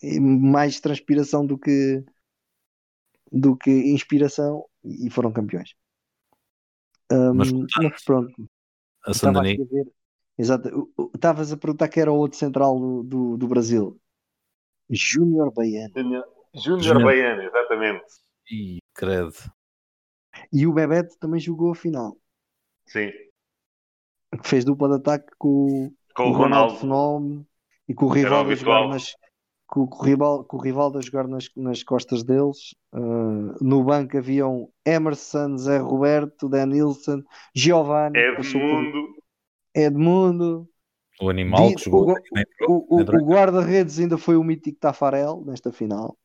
[0.02, 2.04] e mais transpiração do que
[3.30, 5.74] do que inspiração e foram campeões.
[7.12, 8.34] Ahm, Mas mas pronto,
[9.06, 9.52] A Estava Sandani.
[9.52, 9.92] aqui a ver.
[10.36, 10.92] Exato.
[11.14, 13.96] Estavas a perguntar que era o outro central do, do, do Brasil.
[14.90, 15.94] Júnior Baiano.
[16.52, 17.04] Júnior.
[17.04, 18.06] Baiano, exatamente.
[18.50, 19.34] Ih, credo.
[20.52, 22.16] E o Bebeto também jogou a final.
[22.86, 23.10] Sim.
[24.42, 26.76] Que fez dupla de ataque com, Com o Ronaldo Ronaldo.
[26.78, 27.46] Fenómeno
[27.88, 29.14] e com o Rivaldo a jogar nas.
[29.66, 32.74] Com, com o Rival- com o Rivaldo a jogar nas, nas costas deles.
[32.92, 32.98] Ah,
[33.60, 37.22] no banco haviam Emerson, Zé Roberto, Denilson,
[37.54, 39.14] Giovanni, por Edmundo.
[39.74, 40.68] Edmundo.
[41.20, 42.14] O animal Di- que jogou.
[42.68, 42.96] o-.
[42.96, 46.16] O, o guarda-redes ainda foi o mítico Tafarel nesta final.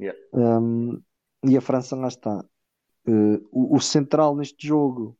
[0.00, 0.16] Yeah.
[0.32, 1.00] Um,
[1.44, 2.44] e a França lá está.
[3.06, 5.16] Uh, o, o central neste jogo,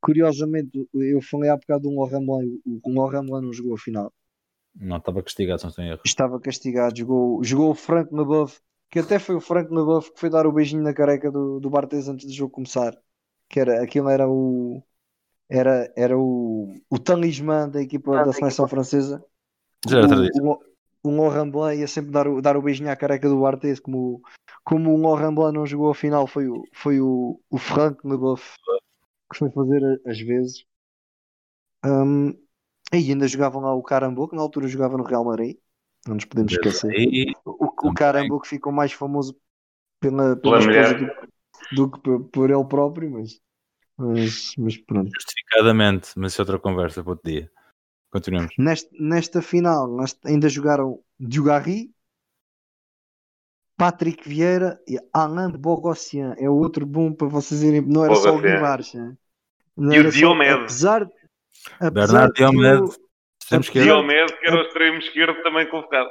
[0.00, 3.78] curiosamente, eu falei há bocado do Laurent Blanc, o, o Laurent Blanc não jogou a
[3.78, 4.12] final.
[4.74, 6.00] Não, estava castigado, se não estou em erro.
[6.04, 10.30] Estava castigado, jogou, jogou o Frank Leboeuf, que até foi o Frank Leboeuf que foi
[10.30, 12.96] dar o beijinho na careca do, do Bartes antes do jogo começar.
[13.48, 14.82] que era, aquilo era o
[15.48, 19.22] era, era o, o talismã da equipa Ah, da seleção francesa.
[19.86, 20.58] Já era tradição.
[21.04, 24.22] Laurent Blanc ia sempre dar o, dar o beijinho à careca do Barthez, como,
[24.64, 28.54] como o Laurent Blanc não jogou a final, foi o, foi o, o Franck Leboeuf
[29.30, 30.64] que foi fazer a- as vezes.
[31.84, 32.30] Hum,
[32.92, 35.56] e ainda jogavam lá o Carambo, que na altura jogava no Real Madrid,
[36.06, 36.92] não nos podemos esquecer.
[36.92, 37.94] E O, o.
[37.94, 39.36] Carambo que ficou mais famoso
[39.98, 41.08] pela, Pela esposa do,
[41.72, 43.40] do que por, por ele próprio, mas,
[43.96, 45.10] mas, mas pronto.
[45.14, 47.50] justificadamente, mas isso é outra conversa para outro dia.
[48.10, 48.54] Continuamos.
[48.58, 51.90] Neste, nesta final nós ainda jogaram Diogarry,
[53.76, 56.34] Patrick Vieira e Alain Bogossian.
[56.38, 57.80] É outro bom para vocês irem.
[57.82, 58.54] Não era só o Bogossian.
[58.56, 58.94] Guimarães.
[59.78, 60.84] E o Diomedes.
[60.84, 61.08] Apesar,
[61.80, 62.98] apesar Bernardo Diomedes.
[63.70, 66.08] Que Diomedes, que era o extremo esquerdo também colocado.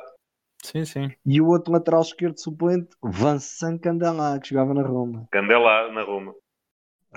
[0.64, 1.12] Sim, sim.
[1.26, 5.28] E o outro lateral esquerdo suplente, Vincent Candela, que jogava na Roma.
[5.32, 6.36] Candela na Roma.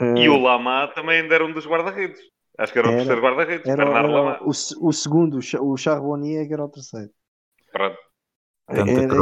[0.00, 2.20] Eh, E o Lama também ainda era um dos guarda-redes.
[2.56, 4.38] Acho que era o terceiro guarda-redes, era, Bernardo era Lama.
[4.42, 7.10] o, o segundo, o Charbonnier, que era o terceiro.
[7.70, 7.98] Pronto.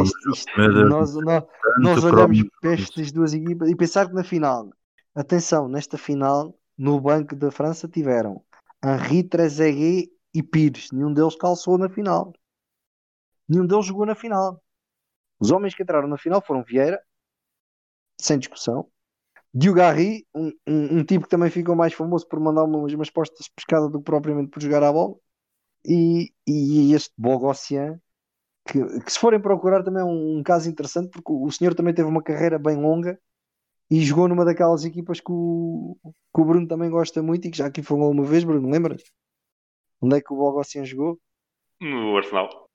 [0.02, 0.90] Isto- isto- Meu Deus.
[0.90, 4.70] nós, nós, Tanto nós olhamos para estas duas equipas e pensar que na final,
[5.14, 8.44] atenção, nesta final, no banco da França tiveram
[8.84, 10.90] Henri, Trezeguet e Pires.
[10.92, 12.32] Nenhum deles calçou na final.
[13.48, 14.62] Nenhum deles jogou na final.
[15.40, 17.00] Os homens que entraram na final foram Vieira,
[18.20, 18.88] sem discussão.
[19.52, 23.48] Diogarry, um, um, um tipo que também ficou mais famoso por mandar umas, umas postas
[23.48, 25.14] pescada do que propriamente por jogar a bola.
[25.84, 28.00] E, e este Bogossian,
[28.66, 31.74] que, que se forem procurar também é um, um caso interessante, porque o, o senhor
[31.74, 33.18] também teve uma carreira bem longa
[33.90, 37.58] e jogou numa daquelas equipas que o, que o Bruno também gosta muito e que
[37.58, 39.02] já aqui falou uma vez, Bruno, lembras?
[40.00, 41.20] Onde é que o Bogossian jogou?
[41.80, 42.68] No Arsenal.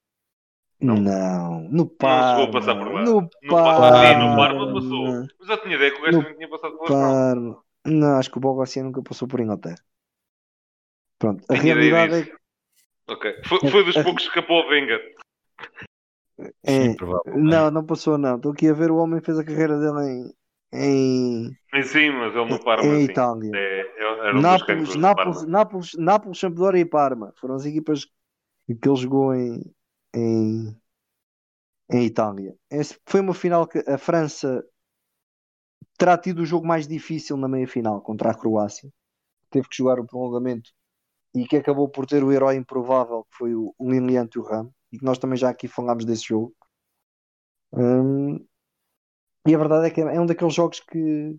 [0.79, 0.95] Não.
[0.95, 2.29] Não, no Não Parma.
[2.29, 3.03] chegou a passar por lá.
[3.03, 3.79] No No Parma.
[3.89, 4.07] Parma.
[4.07, 5.27] Sim, no Parma passou.
[5.39, 6.87] Mas eu tinha ideia que o gajo também tinha passado por.
[6.87, 7.63] Parma.
[7.85, 9.77] Não, acho que o Bogossian nunca passou por Inglaterra.
[11.17, 12.37] Pronto, a realidade é disso.
[13.09, 13.41] Ok.
[13.45, 14.99] Foi, foi dos poucos que escapou a Venga.
[16.63, 17.39] Sim, é- provavelmente.
[17.39, 18.35] não, não passou, não.
[18.37, 20.33] Estou aqui a ver o homem fez a carreira dele
[20.73, 23.11] em, em, sim, mas ele no Parma, em sim.
[23.11, 23.51] Itália.
[23.53, 25.47] É, é- era um Nápoles, Nápoles, Parma.
[25.47, 28.05] Nápoles, Nápoles, Sampdoria e Parma foram as equipas
[28.67, 29.63] que ele jogou em,
[30.15, 30.77] em,
[31.91, 32.55] em Itália.
[32.71, 34.63] Esse foi uma final que a França
[35.97, 38.91] terá tido o jogo mais difícil na meia final contra a Croácia.
[39.51, 40.71] Teve que jogar o prolongamento
[41.35, 44.97] e que acabou por ter o herói improvável que foi o, o Lilian Thuram e
[44.99, 46.55] que nós também já aqui falámos desse jogo.
[47.71, 48.45] Hum,
[49.47, 51.37] e a verdade é que é um daqueles jogos que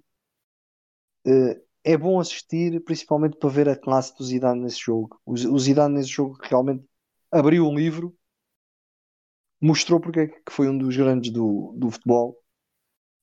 [1.27, 5.21] eh, é bom assistir, principalmente para ver a classe do Zidane nesse jogo.
[5.25, 6.85] O, Zidane nesse jogo realmente
[7.31, 8.17] abriu um livro,
[9.61, 12.37] mostrou porque é que foi um dos grandes do, do futebol.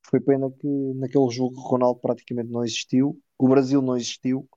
[0.03, 4.49] Foi pena que naquele jogo o Ronaldo praticamente não existiu, o Brasil não existiu,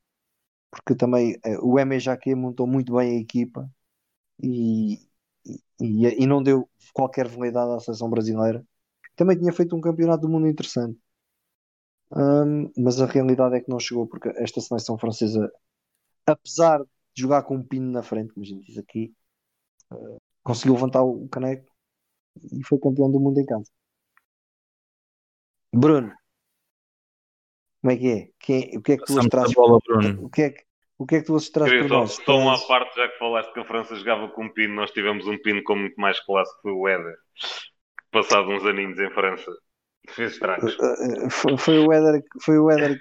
[0.70, 3.70] porque também eh, o MJK montou muito bem a equipa
[4.42, 4.98] e,
[5.80, 8.64] e, e não deu qualquer veleidade à seleção brasileira.
[9.16, 10.98] Também tinha feito um campeonato do mundo interessante.
[12.10, 15.50] Hum, mas a realidade é que não chegou porque esta seleção francesa,
[16.26, 19.12] apesar de jogar com um pino na frente, como a gente diz aqui,
[19.92, 21.66] eh, conseguiu levantar o caneco
[22.52, 23.70] e foi campeão do mundo em casa.
[25.72, 26.12] Bruno,
[27.80, 28.28] como é que é?
[28.40, 29.56] Quem- o que é que tu trazes?
[29.56, 30.24] a bola, Bruno.
[30.26, 30.64] O que é que,
[30.98, 32.12] o que, é que trazes Queria para nós?
[32.12, 34.90] só uma Trazes- parte, já que falaste que a França jogava com um pino, nós
[34.90, 37.16] tivemos um pino com muito mais classe que foi o Éder.
[38.10, 39.50] Passado uns aninhos em França.
[40.10, 40.76] Fez estragos.
[40.80, 43.00] Eh, eh, Foi, foi o Éder, foi o Éder,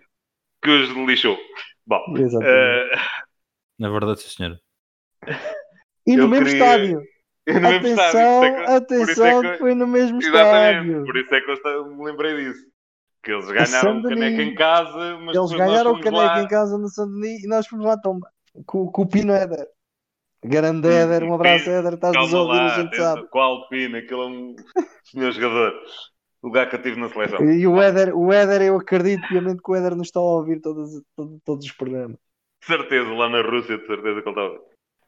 [0.62, 1.38] Que os lixou.
[1.86, 2.04] Bom,
[2.44, 2.90] eh,
[3.80, 4.60] Na verdade, sim, senhor.
[6.06, 7.02] E no eu mesmo queria- estádio.
[7.48, 10.80] no mesmo Atenção, estádio, é que- isso é atenção, que- que foi no mesmo Exatamente,
[10.90, 11.06] estádio.
[11.06, 12.66] por isso é que eu me lembrei disso.
[13.24, 16.42] Que eles ganharam o caneco em casa, mas Eles ganharam o caneco lá.
[16.44, 18.30] em casa no Saint-Denis e nós fomos lá tomba.
[18.66, 19.68] Com, com o Pino Éder.
[20.44, 23.28] Grande Éder, um abraço Éder, estás nos a ouvir, a gente sabe.
[23.30, 23.98] qual pino?
[23.98, 24.56] Aquele é um
[25.04, 25.74] senhor jogador.
[26.42, 27.44] O lugar que eu tive na seleção.
[27.44, 30.62] E o Éder, o Éder, eu acredito piamente que o Éder nos está a ouvir
[30.62, 32.18] todos, todos, todos os programas.
[32.62, 34.60] De certeza, lá na Rússia, de certeza que ele estava.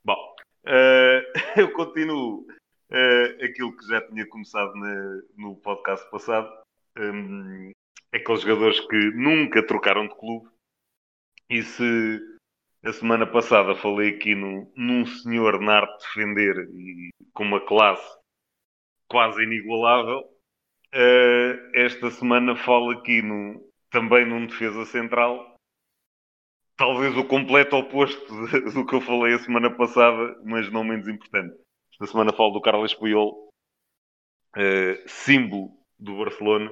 [0.04, 0.18] Bom,
[0.66, 1.24] eh,
[1.58, 2.46] eu continuo
[2.92, 6.50] eh, aquilo que já tinha começado na- no podcast passado.
[6.98, 7.72] Hum,
[8.14, 10.50] aqueles jogadores que nunca trocaram de clube.
[11.50, 12.20] E se
[12.84, 17.66] a semana passada falei aqui num, num senhor na arte de defender e com uma
[17.66, 18.20] classe
[19.08, 20.24] quase inigualável,
[20.94, 25.50] eh, esta semana falo aqui num, também num defesa central
[26.80, 28.26] talvez o completo oposto
[28.74, 31.54] do que eu falei a semana passada, mas não menos importante.
[31.92, 33.50] Esta semana falo do Carlos Puyol,
[34.56, 36.72] eh, símbolo do Barcelona,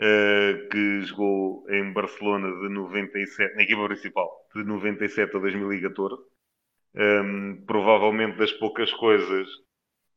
[0.00, 6.22] uh, que jogou em Barcelona de 97, na equipa principal, de 97 a 2014.
[6.92, 9.46] Um, provavelmente das poucas coisas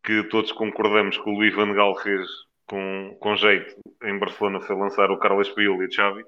[0.04, 2.28] que todos concordamos que o Luís Van Gaal fez
[2.66, 6.24] com, com jeito em Barcelona foi lançar o Carlos Puyol e o Xavi.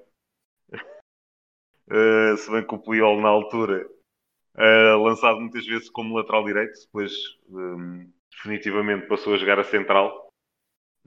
[1.90, 3.86] uh, se bem que o Puyol na altura
[4.54, 7.12] uh, lançado muitas vezes como lateral direito, depois
[7.48, 10.25] um, definitivamente passou a jogar a central.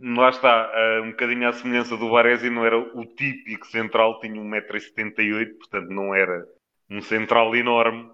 [0.02, 0.72] Lá está,
[1.04, 6.16] um bocadinho à semelhança do Varese, não era o típico central, tinha 1,78m, portanto não
[6.16, 6.48] era
[6.90, 8.10] um central enorme,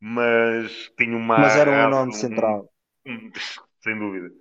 [0.00, 1.38] mas tinha uma.
[1.38, 2.68] Mas era um enorme central.
[3.06, 3.30] Um,
[3.80, 4.34] sem dúvida.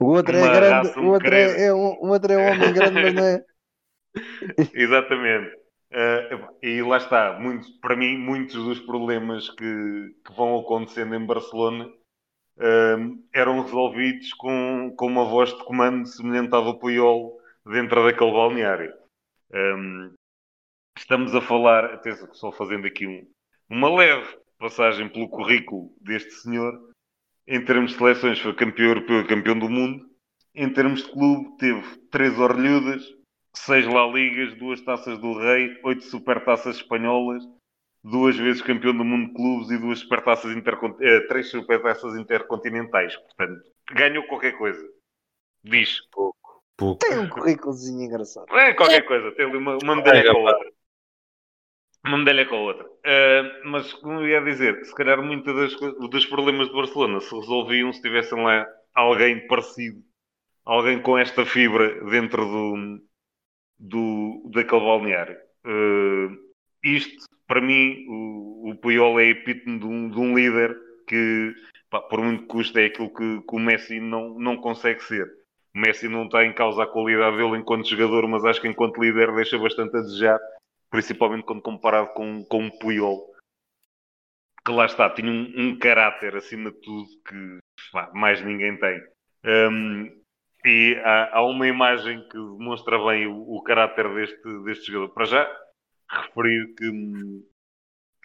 [0.00, 3.02] O outro é grande, o outro é, é, um, o outro é um homem grande,
[3.02, 3.44] mas não é.
[4.74, 5.56] Exatamente.
[5.92, 11.24] Uh, e lá está, muito, para mim, muitos dos problemas que, que vão acontecendo em
[11.24, 11.88] Barcelona
[13.32, 18.92] eram resolvidos com, com uma voz de comando semelhante à do Puyol dentro daquele balneário.
[20.96, 23.26] Estamos a falar, atenção, só fazendo aqui um,
[23.68, 26.90] uma leve passagem pelo currículo deste senhor.
[27.46, 30.08] Em termos de seleções, foi campeão europeu e campeão do mundo.
[30.54, 33.04] Em termos de clube, teve três orelhudas,
[33.54, 37.44] seis La Ligas, duas taças do Rei, oito supertaças espanholas,
[38.04, 40.96] duas vezes campeão do mundo de clubes e duas supertaças intercont...
[41.02, 43.16] eh, três supertaças intercontinentais.
[43.16, 44.86] Portanto, ganhou qualquer coisa.
[45.64, 46.06] Diz.
[46.10, 46.62] Pouco.
[46.76, 46.98] Pouco.
[46.98, 48.46] Tem um currículozinho engraçado.
[48.56, 50.72] É qualquer coisa, tem ali uma, uma medalha com a outra.
[52.06, 52.84] Uma medalha com a outra.
[52.84, 55.78] Uh, mas, como eu ia dizer, se calhar muitos
[56.10, 60.02] dos problemas de Barcelona se resolviam se tivessem lá alguém parecido,
[60.64, 63.00] alguém com esta fibra dentro do,
[63.78, 65.38] do, daquele balneário.
[65.64, 66.36] Uh,
[66.82, 67.24] isto,
[67.54, 70.76] para mim, o, o Puyol é epítome de um, de um líder
[71.06, 71.54] que,
[71.88, 75.24] pá, por muito custo, é aquilo que, que, o Messi não, não consegue ser.
[75.72, 79.00] O Messi não está em causa a qualidade dele enquanto jogador, mas acho que enquanto
[79.00, 80.40] líder deixa bastante a desejar,
[80.90, 83.24] principalmente quando comparado com, com o Puyol.
[84.66, 87.58] Que lá está, tinha um, um caráter acima de tudo que
[87.92, 89.00] pá, mais ninguém tem.
[89.44, 90.10] Um,
[90.64, 95.14] e há, há, uma imagem que demonstra bem o, o caráter deste, deste jogador.
[95.14, 95.63] Para já,
[96.10, 97.46] referir que hum,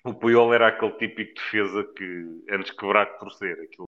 [0.03, 3.59] o Puyol era aquele típico defesa que antes quebrar que torcer.
[3.61, 3.85] Aquilo,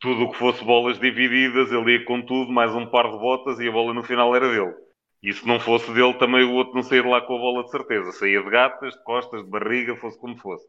[0.00, 3.58] tudo o que fosse bolas divididas, ele ia com tudo, mais um par de botas
[3.58, 4.74] e a bola no final era dele.
[5.22, 7.64] E se não fosse dele, também o outro não saía de lá com a bola
[7.64, 8.12] de certeza.
[8.12, 10.68] Saía de gatas, de costas, de barriga, fosse como fosse.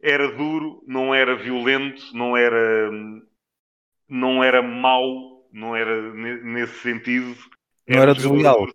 [0.00, 3.26] Era duro, não era violento, não era, hum,
[4.08, 7.34] não era mau não era nesse sentido.
[7.86, 8.58] Não era, era desleal.
[8.58, 8.74] Duro,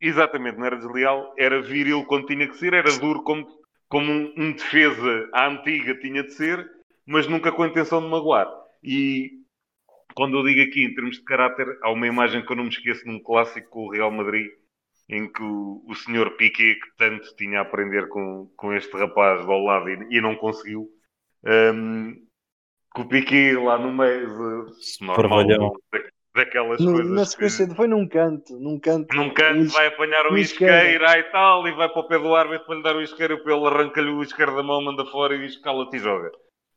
[0.00, 3.46] Exatamente, não era desleal, era viril quando tinha que ser, era duro como,
[3.88, 6.66] como um, um, defesa à antiga tinha de ser,
[7.06, 8.48] mas nunca com a intenção de magoar.
[8.82, 9.30] E
[10.14, 12.70] quando eu digo aqui em termos de caráter, há uma imagem que eu não me
[12.70, 14.50] esqueço num clássico com o Real Madrid,
[15.06, 19.40] em que o, o senhor Piquet, que tanto tinha a aprender com, com este rapaz
[19.40, 20.88] ao lado e, e não conseguiu,
[21.44, 22.14] um,
[22.94, 25.76] com o Piquet lá no meio de normal,
[26.34, 27.12] daquelas no, coisas.
[27.12, 27.74] Na sequência, que...
[27.74, 29.14] foi num canto, num canto.
[29.14, 32.66] Num canto, vai apanhar o isqueiro e tal, e vai para o pé do árbitro
[32.66, 35.40] para lhe dar o isqueiro, e ele arranca-lhe o isqueiro da mão, manda fora e
[35.40, 36.30] diz: cala-te e joga.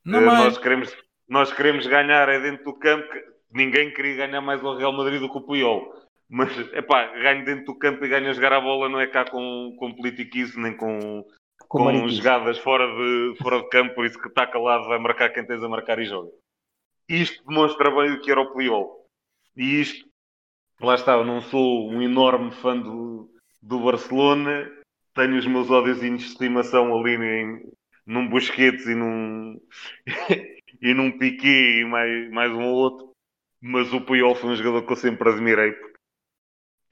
[0.06, 0.98] Não uh, nós, queremos,
[1.28, 3.08] nós queremos ganhar é dentro do campo,
[3.52, 5.94] ninguém queria ganhar mais o Real Madrid do que o Puyol.
[6.30, 9.06] Mas, é pá, ganho dentro do campo e ganho a jogar a bola, não é
[9.06, 11.24] cá com, com politiquice, nem com,
[11.68, 15.30] com, com jogadas fora de, fora de campo, por isso que está calado, vai marcar
[15.30, 16.32] quem tens a marcar e joga.
[17.08, 19.03] Isto demonstra bem o que era o Puyol.
[19.56, 20.08] E isto,
[20.82, 23.30] lá está, eu não sou um enorme fã do,
[23.62, 24.70] do Barcelona,
[25.14, 27.72] tenho os meus ódios de estimação ali em,
[28.06, 29.60] num Busquets e num,
[30.82, 33.14] e num Piquet e mais, mais um ou outro,
[33.62, 35.98] mas o Puyol foi um jogador que eu sempre admirei, porque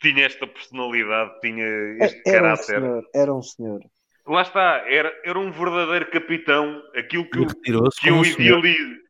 [0.02, 1.66] tinha esta personalidade, tinha
[2.00, 2.78] este era caráter.
[2.78, 3.82] Um senhor, era um senhor.
[4.26, 9.02] Lá está, era, era um verdadeiro capitão, aquilo que, eu, que eu idealizo.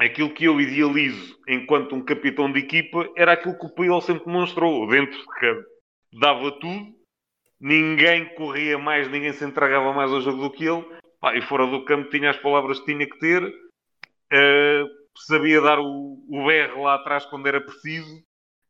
[0.00, 4.24] Aquilo que eu idealizo enquanto um capitão de equipa era aquilo que o Puyol sempre
[4.24, 5.66] demonstrou dentro de campo.
[6.18, 6.86] Dava tudo,
[7.60, 10.82] ninguém corria mais, ninguém se entregava mais ao jogo do que ele.
[11.20, 14.88] Pá, e fora do campo tinha as palavras que tinha que ter, uh,
[15.18, 18.22] sabia dar o, o BR lá atrás quando era preciso.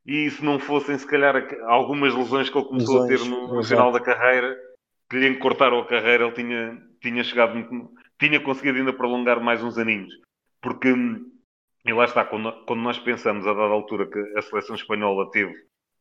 [0.04, 3.54] E se não fossem, se calhar, algumas lesões que ele começou lesões, a ter no,
[3.54, 4.58] no final da carreira,
[5.08, 9.62] que lhe encurtaram a carreira, ele tinha, tinha chegado muito, tinha conseguido ainda prolongar mais
[9.62, 10.12] uns aninhos.
[10.60, 10.88] Porque,
[11.86, 15.54] e lá está, quando, quando nós pensamos a dada altura que a seleção espanhola teve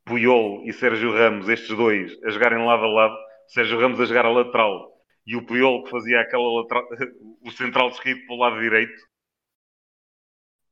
[0.05, 3.16] Puyol e Sérgio Ramos, estes dois, a jogarem lado a lado,
[3.47, 4.89] Sérgio Ramos a jogar a lateral
[5.26, 6.84] e o Puyol que fazia aquela lateral,
[7.45, 8.99] o central esquerdo para o lado direito,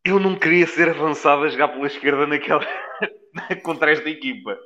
[0.04, 2.66] eu não queria ser avançado a jogar pela esquerda naquela
[3.64, 4.58] contra esta equipa.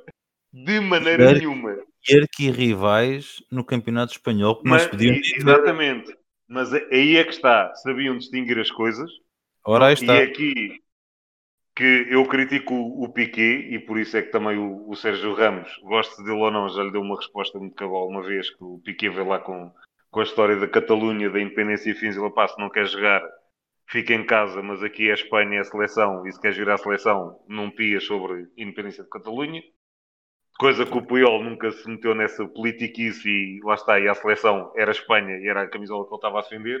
[0.52, 1.76] De maneira Quer- nenhuma.
[2.08, 5.20] E arquirrivais no Campeonato Espanhol que Mas, dizer.
[5.36, 6.16] exatamente.
[6.52, 7.74] Mas aí é que está.
[7.76, 9.10] Sabiam distinguir as coisas.
[9.64, 10.14] Ora, aí está.
[10.14, 10.82] E é aqui
[11.74, 15.70] que eu critico o, Piquet e por isso é que também o, o Sérgio Ramos,
[15.82, 18.78] gosto dele ou não, já lhe deu uma resposta muito cabal uma vez que o
[18.84, 19.72] Piquet veio lá com,
[20.10, 23.22] com a história da Catalunha, da independência e fins, ele se não quer jogar,
[23.88, 26.74] fica em casa, mas aqui é a Espanha, é a seleção, e se quer virar
[26.74, 29.62] a seleção, não pias sobre a independência de Catalunha.
[30.58, 34.72] Coisa que o Puyol nunca se meteu nessa politiquice e lá está, e a seleção
[34.76, 36.80] era a Espanha e era a camisola que ele estava a defender.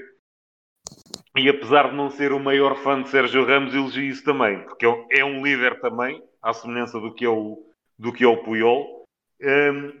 [1.36, 4.86] E apesar de não ser o maior fã de Sérgio Ramos, elogio isso também, porque
[4.86, 7.64] é- é um líder também, à semelhança do que é o,
[7.98, 9.04] do que é o Puyol,
[9.40, 9.92] hum,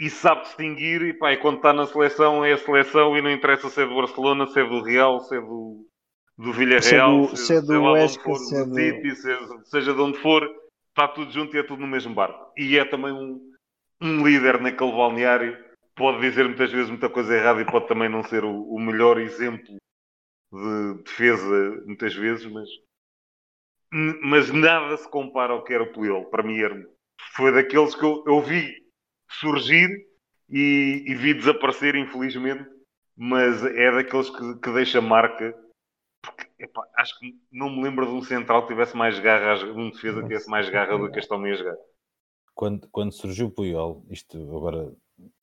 [0.00, 3.30] e sabe distinguir, e, pá, e quando está na seleção é a seleção e não
[3.30, 5.86] interessa se é do Barcelona, se é do Real, se é do,
[6.36, 8.74] do Villarreal, Se é do- se é do onde Huesca, for, se é do do-
[8.74, 10.42] City, se- seja de onde for,
[10.92, 12.52] está tudo junto e é tudo no mesmo barco.
[12.56, 13.40] E é também um,
[14.00, 15.56] um líder naquele balneário,
[15.96, 19.18] pode dizer muitas vezes muita coisa errada e pode também não ser o, o melhor
[19.18, 19.76] exemplo
[20.52, 22.68] de defesa muitas vezes, mas,
[24.22, 26.26] mas nada se compara ao que era o Puyol.
[26.26, 26.86] Para mim era,
[27.34, 28.82] foi daqueles que eu, eu vi
[29.40, 29.88] surgir
[30.48, 32.68] e, e vi desaparecer, infelizmente,
[33.16, 35.54] mas é daqueles que, que deixa marca.
[36.22, 39.70] Porque, epá, acho que não me lembro de um central que tivesse mais garra, de
[39.70, 41.76] um defesa que tivesse mais garra do que este homem a jogar.
[42.54, 44.92] Quando, quando surgiu o Puyol, isto agora.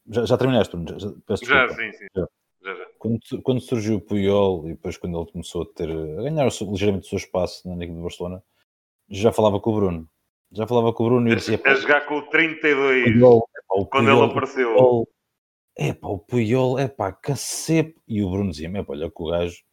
[0.07, 0.99] Já, já terminaste, Bruno?
[0.99, 1.83] Já, peço Já, desculpa.
[1.83, 2.07] sim, sim.
[2.15, 2.27] Já.
[2.61, 2.85] Já, já.
[2.97, 7.05] Quando, quando surgiu o Puyol e depois quando ele começou a ter a ganhar ligeiramente
[7.05, 8.43] o seu espaço na equipe de Barcelona,
[9.09, 10.09] já falava com o Bruno.
[10.51, 13.75] Já falava com o Bruno e eu dizia, A jogar com o 32 Puyol, epá,
[13.75, 14.73] o quando Puyol, ele apareceu.
[14.73, 15.07] Puyol,
[15.77, 17.95] epá, o Puyol, epá, cacete.
[18.07, 19.63] E o Bruno dizia-me, epá, olha que o gajo,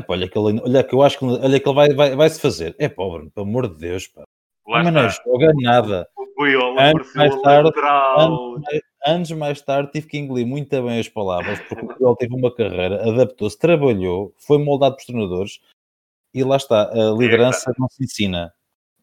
[0.00, 2.28] epá, olha que ele, olha que eu acho que, olha que ele vai, vai, vai
[2.28, 2.74] se fazer.
[2.78, 4.24] Epá, Bruno, pelo amor de Deus, pá.
[4.66, 6.08] Lá Mas não joga nada.
[6.36, 7.70] Puyol Anos mais tarde.
[8.16, 8.62] Anos,
[9.06, 12.54] anos mais tarde tive que engolir muito bem as palavras, porque o Puyol teve uma
[12.54, 15.60] carreira, adaptou-se, trabalhou, foi moldado por treinadores
[16.32, 18.54] e lá está, a liderança não se ensina.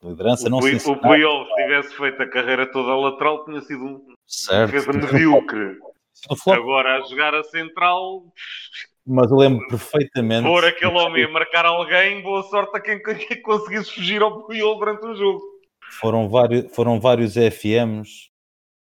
[0.02, 0.96] A liderança O, não se Pui- ensina.
[0.98, 4.72] o Puyol, se tivesse feito a carreira toda a lateral, tinha sido um certo.
[4.72, 5.78] defesa medíocre.
[6.48, 8.24] Agora, a jogar a central,
[9.08, 10.46] mas eu lembro perfeitamente.
[10.46, 14.78] pôr aquele homem a marcar alguém, boa sorte a quem, quem conseguisse fugir ao Puyol
[14.78, 15.42] durante o jogo.
[16.00, 18.30] Foram vários, foram vários FMs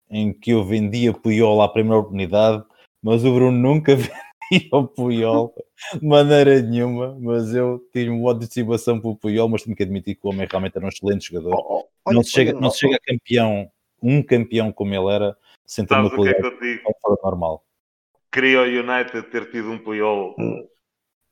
[0.09, 2.63] em que eu vendia Puyol à primeira oportunidade,
[3.01, 3.95] mas o Bruno nunca
[4.51, 5.53] vendia o Puyol
[5.93, 7.17] de maneira nenhuma.
[7.19, 10.29] Mas eu tive um ódio de estimação pelo Puyol, mas tenho que admitir que o
[10.29, 11.55] homem realmente era um excelente jogador.
[11.55, 13.71] Oh, oh, olha- não, se chega, não se chega a campeão,
[14.03, 17.63] um campeão como ele era, sem ter uma o é que qualidade do normal.
[18.37, 20.35] Queria o United ter tido um Puyol.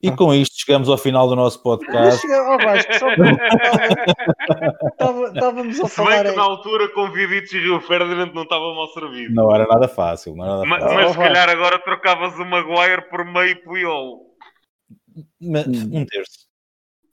[0.02, 2.22] E com isto chegamos ao final do nosso Mas podcast.
[2.22, 3.10] chega, oh, Vasco, só
[4.92, 6.24] estava- estávamos a Se bem falar.
[6.26, 9.34] que na altura Convidites e Rio Ferdinand não estavam mal servidos.
[9.36, 10.96] Não era nada fácil, não era nada Ma- fácil.
[10.96, 14.20] Mas, Oh, se calhar agora trocavas o Maguire por meio Puyol.
[15.42, 15.90] Mas Hum.
[15.94, 16.46] um terço.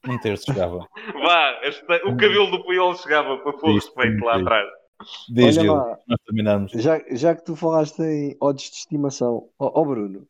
[0.08, 0.86] Um terço chegava.
[1.22, 4.66] Vá, este- o cabelo do Puyol chegava para pôr respeito lá atrás.
[5.28, 5.98] Diz, Olha lá.
[6.06, 6.72] nós terminamos.
[6.72, 10.26] Já, já que tu falaste em odds de estimação, ó ó, Bruno,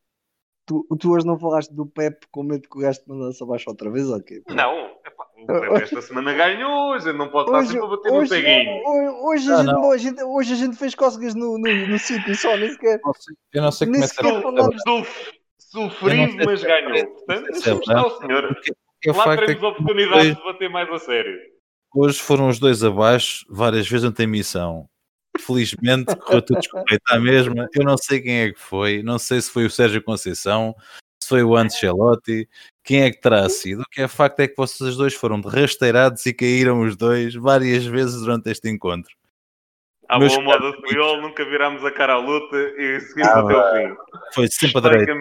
[0.67, 3.69] tu, tu hoje não falaste do Pep com medo que o gajo te mandasse abaixo
[3.71, 4.43] outra vez, ok?
[4.49, 8.13] Não, o Pepe esta semana ganhou, a gente não pode estar Hoje, sempre a bater
[8.13, 8.83] no hoje, peguinho.
[8.87, 9.91] hoje, hoje Ah, a gente, não.
[9.91, 13.01] a gente- hoje a gente fez cócegas no, no, no sítio só, nem sequer.
[13.53, 14.41] Eu não sei como é que será.
[14.43, 14.77] falamos.
[14.87, 15.05] Não
[16.47, 17.07] mas sei- ganhou.
[17.07, 18.57] Portanto, é deixa-me estar o senhor.
[19.17, 21.37] Lá é teremos oportunidade hoje, de bater mais a sério.
[21.95, 24.89] Hoje foram os dois abaixo, várias vezes não tem missão.
[25.39, 27.69] Felizmente correu tudo descoberto à mesma.
[27.75, 30.75] Eu não sei quem é que foi, não sei se foi o Sérgio Conceição,
[31.23, 32.49] se foi o Ancelotti,
[32.85, 33.83] quem é que terá sido.
[33.83, 37.35] O que é facto é que vocês dois foram de rasteirados e caíram os dois
[37.35, 39.15] várias vezes durante este encontro.
[40.09, 43.41] À Meus boa moda de Puyol, nunca virámos a cara à luta e seguimos Ah,
[43.41, 43.97] até o fim.
[44.35, 45.15] Foi sempre a direita.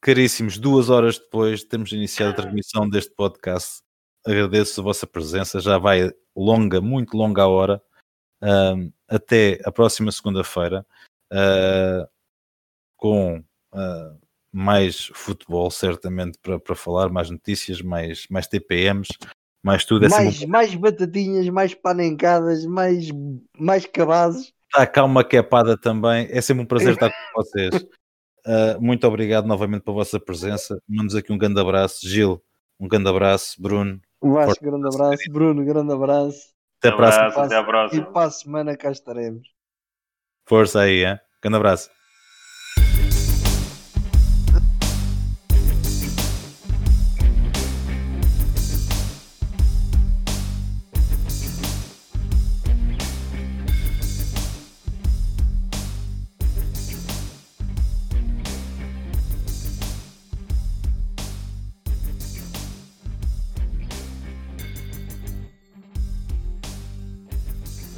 [0.00, 3.82] Caríssimos, duas horas depois de termos iniciado a transmissão deste podcast,
[4.26, 5.60] agradeço a vossa presença.
[5.60, 7.82] Já vai longa, muito longa a hora.
[8.42, 10.86] Ahm, até a próxima segunda-feira
[11.32, 12.08] ah,
[12.96, 13.42] com
[13.72, 14.16] ah,
[14.52, 19.08] mais futebol, certamente, para, para falar, mais notícias, mais, mais TPMs,
[19.62, 20.06] mais tudo.
[20.06, 23.08] É sempre Mais, mais batatinhas, mais panencadas, mais,
[23.56, 24.52] mais cabazes.
[24.66, 26.28] Está cá uma quepada também.
[26.30, 27.74] É sempre um prazer estar com vocês.
[28.46, 30.80] Uh, muito obrigado novamente pela vossa presença.
[30.88, 32.08] Mandamos aqui um grande abraço.
[32.08, 32.42] Gil,
[32.78, 33.60] um grande abraço.
[33.60, 35.22] Bruno, Vasco, Forte grande abraço.
[35.30, 36.48] Bruno, grande abraço.
[36.78, 37.24] até a próxima.
[37.26, 38.12] Abraço, até E próxima.
[38.12, 39.48] para a semana cá estaremos.
[40.46, 41.18] Força aí, hein?
[41.42, 41.90] grande abraço.